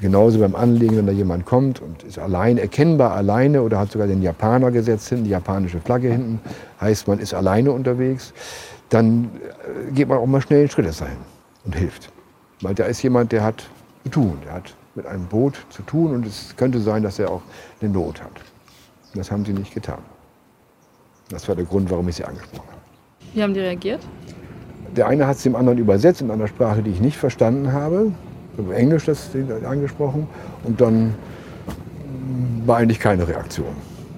[0.00, 4.06] Genauso beim Anlegen, wenn da jemand kommt und ist allein, erkennbar alleine oder hat sogar
[4.06, 6.40] den Japaner gesetzt hinten, die japanische Flagge hinten,
[6.80, 8.32] heißt man ist alleine unterwegs,
[8.90, 9.30] dann
[9.88, 11.16] äh, geht man auch mal schnell Schritte sein
[11.64, 12.12] und hilft.
[12.62, 13.68] Weil da ist jemand, der hat
[14.04, 17.30] zu tun, der hat mit einem Boot zu tun und es könnte sein, dass er
[17.30, 17.42] auch
[17.80, 18.32] eine Not hat.
[19.14, 19.98] Das haben sie nicht getan.
[21.28, 22.80] Das war der Grund, warum ich sie angesprochen habe.
[23.34, 24.00] Wie haben die reagiert?
[24.96, 28.12] Der eine hat es dem anderen übersetzt in einer Sprache, die ich nicht verstanden habe.
[28.72, 29.30] Englisch das
[29.64, 30.26] angesprochen.
[30.64, 31.14] Und dann
[32.66, 33.74] war eigentlich keine Reaktion,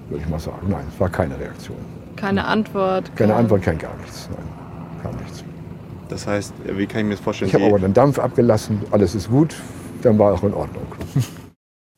[0.09, 0.67] würde ich mal sagen.
[0.69, 1.77] Nein, es war keine Reaktion.
[2.15, 3.15] Keine Antwort?
[3.15, 4.29] Keine Antwort, kein gar nichts.
[4.29, 4.45] Nein,
[5.01, 5.43] kam nichts.
[6.09, 7.47] Das heißt, wie kann ich mir das vorstellen?
[7.49, 9.55] Ich habe aber den Dampf abgelassen, alles ist gut,
[10.01, 10.85] dann war auch in Ordnung.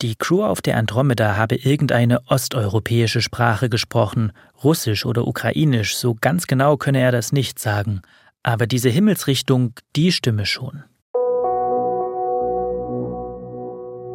[0.04, 4.32] Die Crew auf der Andromeda habe irgendeine osteuropäische Sprache gesprochen,
[4.64, 8.02] Russisch oder Ukrainisch, so ganz genau könne er das nicht sagen.
[8.44, 10.84] Aber diese Himmelsrichtung, die stimme schon.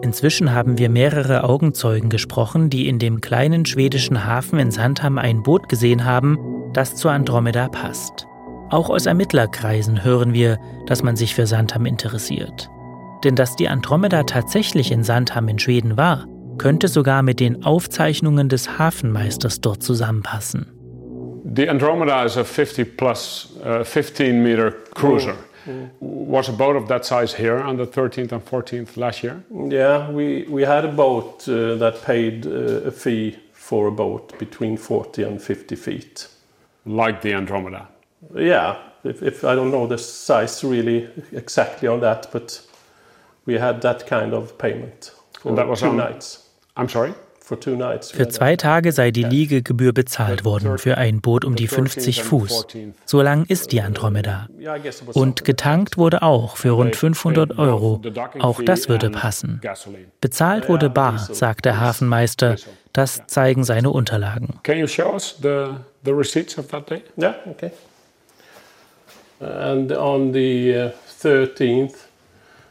[0.00, 5.42] Inzwischen haben wir mehrere Augenzeugen gesprochen, die in dem kleinen schwedischen Hafen in Sandham ein
[5.42, 6.38] Boot gesehen haben,
[6.72, 8.26] das zur Andromeda passt.
[8.70, 12.70] Auch aus Ermittlerkreisen hören wir, dass man sich für Sandham interessiert.
[13.24, 16.26] Denn dass die Andromeda tatsächlich in Sandham in Schweden war,
[16.58, 20.66] könnte sogar mit den Aufzeichnungen des Hafenmeisters dort zusammenpassen.
[21.56, 25.34] The Andromeda is a 50 plus uh, 15 meter cruiser.
[26.00, 29.42] Was a boat of that size here on the 13th and 14th last year?
[29.50, 32.50] Yeah, we, we had a boat uh, that paid uh,
[32.86, 36.28] a fee for a boat between 40 and 50 feet.
[36.86, 37.88] Like the Andromeda?
[38.34, 42.60] Yeah, if, if I don't know the size really exactly on that, but
[43.46, 46.48] we had that kind of payment for And that was two on- nights.
[46.76, 47.12] I'm sorry?
[47.48, 52.66] Für zwei Tage sei die Liegegebühr bezahlt worden für ein Boot um die 50 Fuß.
[53.06, 54.48] So lang ist die Andromeda.
[55.14, 58.02] Und getankt wurde auch für rund 500 Euro.
[58.40, 59.62] Auch das würde passen.
[60.20, 62.56] Bezahlt wurde bar, sagt der Hafenmeister.
[62.92, 64.60] Das zeigen seine Unterlagen.
[64.62, 65.68] Can you show us the,
[66.04, 67.02] the receipts of that day?
[67.16, 67.70] Yeah, okay.
[69.40, 70.90] And on the uh,
[71.22, 71.94] 13th,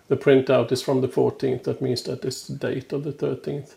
[0.10, 1.64] the printout is from the 14th.
[1.64, 3.77] That means that is the date of the 13th.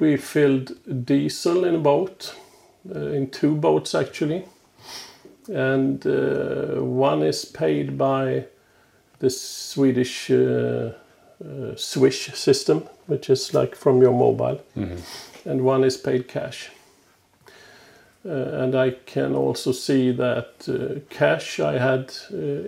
[0.00, 2.34] We filled diesel in a boat,
[2.94, 4.44] uh, in two boats actually.
[5.52, 8.44] And uh, one is paid by
[9.18, 10.92] the Swedish uh,
[11.44, 14.60] uh, Swish system, which is like from your mobile,
[15.44, 16.70] and one is paid cash.
[18.26, 22.12] Uh, and I can also see that uh, cash I had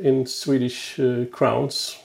[0.02, 0.98] in Swedish
[1.32, 1.98] crowns,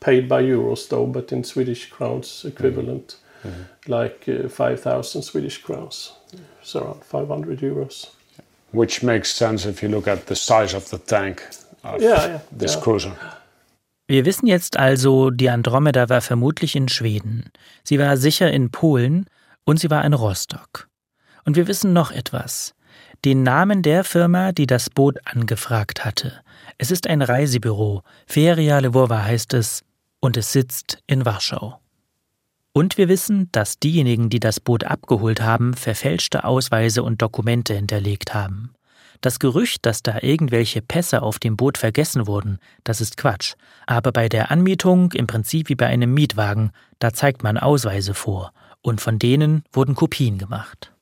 [0.00, 3.16] paid by euros though, but in Swedish crowns equivalent,
[3.86, 6.12] like uh, 5,000 Swedish crowns,
[6.62, 8.08] so around 500 euros.
[8.72, 11.42] Which makes sense if you look at the size of the tank
[11.84, 12.82] of Yeah, yeah, this yeah.
[12.82, 13.16] cruiser.
[14.08, 17.50] Wir wissen jetzt also, die Andromeda war vermutlich in Schweden.
[17.82, 19.26] Sie war sicher in Polen
[19.64, 20.88] und sie war in Rostock.
[21.44, 22.74] Und wir wissen noch etwas.
[23.24, 26.32] Den Namen der Firma, die das Boot angefragt hatte.
[26.78, 28.02] Es ist ein Reisebüro.
[28.26, 29.82] Feria Lwowa heißt es.
[30.20, 31.81] Und es sitzt in Warschau.
[32.72, 38.32] Und wir wissen, dass diejenigen, die das Boot abgeholt haben, verfälschte Ausweise und Dokumente hinterlegt
[38.32, 38.72] haben.
[39.20, 43.54] Das Gerücht, dass da irgendwelche Pässe auf dem Boot vergessen wurden, das ist Quatsch.
[43.86, 48.52] Aber bei der Anmietung, im Prinzip wie bei einem Mietwagen, da zeigt man Ausweise vor.
[48.80, 50.92] Und von denen wurden Kopien gemacht.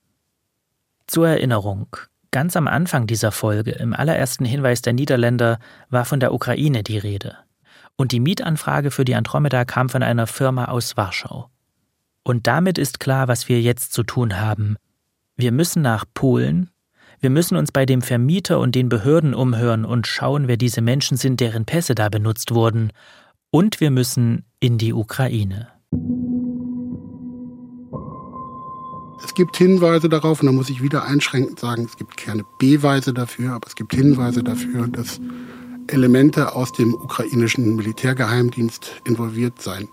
[1.07, 1.97] Zur Erinnerung.
[2.31, 5.59] Ganz am Anfang dieser Folge, im allerersten Hinweis der Niederländer,
[5.89, 7.39] war von der Ukraine die Rede.
[7.97, 11.49] Und die Mietanfrage für die Andromeda kam von einer Firma aus Warschau.
[12.23, 14.77] Und damit ist klar, was wir jetzt zu tun haben.
[15.37, 16.71] Wir müssen nach Polen,
[17.21, 21.19] wir müssen uns bei dem Vermieter und den Behörden umhören und schauen, wer diese Menschen
[21.19, 22.93] sind, deren Pässe da benutzt wurden.
[23.51, 25.69] Und wir müssen in die Ukraine.
[29.23, 33.13] Es gibt Hinweise darauf, und da muss ich wieder einschränkend sagen, es gibt keine Beweise
[33.13, 35.21] dafür, aber es gibt Hinweise dafür, dass
[35.89, 39.89] Elemente aus dem ukrainischen Militärgeheimdienst involviert sein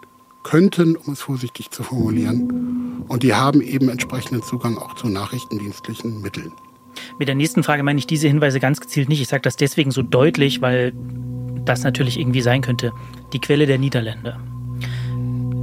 [0.47, 3.03] könnten, um es vorsichtig zu formulieren.
[3.09, 6.53] Und die haben eben entsprechenden Zugang auch zu nachrichtendienstlichen Mitteln.
[7.19, 9.21] Mit der nächsten Frage meine ich diese Hinweise ganz gezielt nicht.
[9.21, 10.93] Ich sage das deswegen so deutlich, weil
[11.65, 12.93] das natürlich irgendwie sein könnte.
[13.33, 14.39] Die Quelle der Niederländer.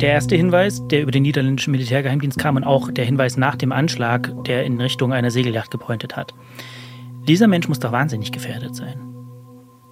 [0.03, 3.72] Der erste Hinweis, der über den niederländischen Militärgeheimdienst kam und auch der Hinweis nach dem
[3.72, 6.35] Anschlag, der in Richtung einer Segelyacht gepointet hat.
[7.26, 9.01] Dieser Mensch muss doch wahnsinnig gefährdet sein.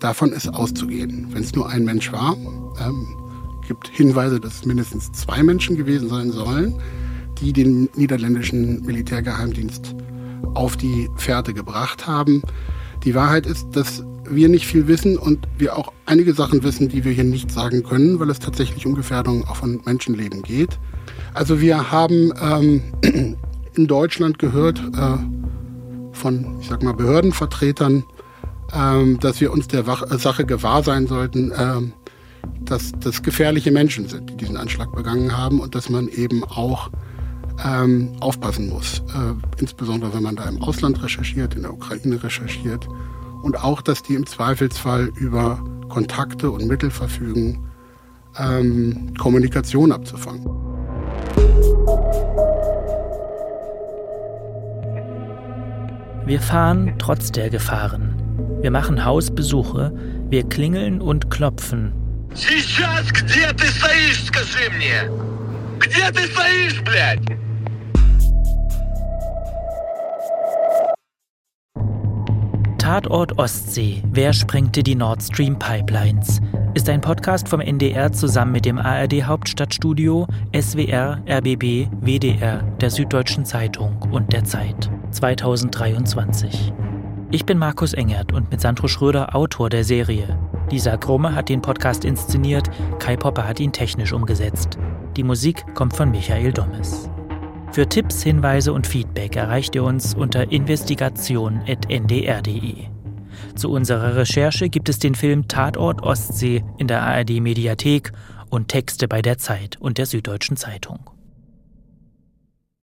[0.00, 1.28] Davon ist auszugehen.
[1.30, 2.36] Wenn es nur ein Mensch war,
[2.84, 3.21] ähm,
[3.66, 6.80] gibt Hinweise, dass es mindestens zwei Menschen gewesen sein sollen,
[7.40, 9.94] die den niederländischen Militärgeheimdienst
[10.54, 12.42] auf die Fährte gebracht haben.
[13.04, 17.04] Die Wahrheit ist, dass wir nicht viel wissen und wir auch einige Sachen wissen, die
[17.04, 20.78] wir hier nicht sagen können, weil es tatsächlich um Gefährdung auch von Menschenleben geht.
[21.34, 22.82] Also wir haben ähm,
[23.74, 25.16] in Deutschland gehört äh,
[26.12, 28.04] von, ich sag mal, Behördenvertretern,
[28.74, 31.80] ähm, dass wir uns der Sache gewahr sein sollten, äh,
[32.60, 36.90] dass das gefährliche Menschen sind, die diesen Anschlag begangen haben und dass man eben auch
[37.64, 39.00] ähm, aufpassen muss.
[39.08, 42.88] Äh, insbesondere wenn man da im Ausland recherchiert, in der Ukraine recherchiert.
[43.42, 47.68] Und auch, dass die im Zweifelsfall über Kontakte und Mittel verfügen,
[48.38, 50.46] ähm, Kommunikation abzufangen.
[56.24, 58.14] Wir fahren trotz der Gefahren.
[58.62, 59.92] Wir machen Hausbesuche,
[60.30, 61.92] wir klingeln und klopfen.
[62.35, 65.09] Сейчас где ты стоишь, скажи мне?
[65.79, 67.37] Где ты стоишь, блядь?
[72.87, 74.01] Tatort Ostsee.
[74.13, 76.39] Wer sprengte die Nord Stream Pipelines?
[76.73, 83.43] Ist ein Podcast vom NDR zusammen mit dem ARD Hauptstadtstudio, SWR, RBB, WDR, der Süddeutschen
[83.43, 84.89] Zeitung und der Zeit.
[85.11, 86.71] 2023.
[87.34, 90.38] Ich bin Markus Engert und mit Sandro Schröder Autor der Serie.
[90.70, 92.68] Lisa Krumme hat den Podcast inszeniert,
[92.98, 94.76] Kai Popper hat ihn technisch umgesetzt.
[95.16, 97.08] Die Musik kommt von Michael Dommes.
[97.70, 102.74] Für Tipps, Hinweise und Feedback erreicht ihr uns unter investigation.ndr.de.
[103.54, 108.12] Zu unserer Recherche gibt es den Film Tatort Ostsee in der ARD Mediathek
[108.50, 111.11] und Texte bei der Zeit und der Süddeutschen Zeitung.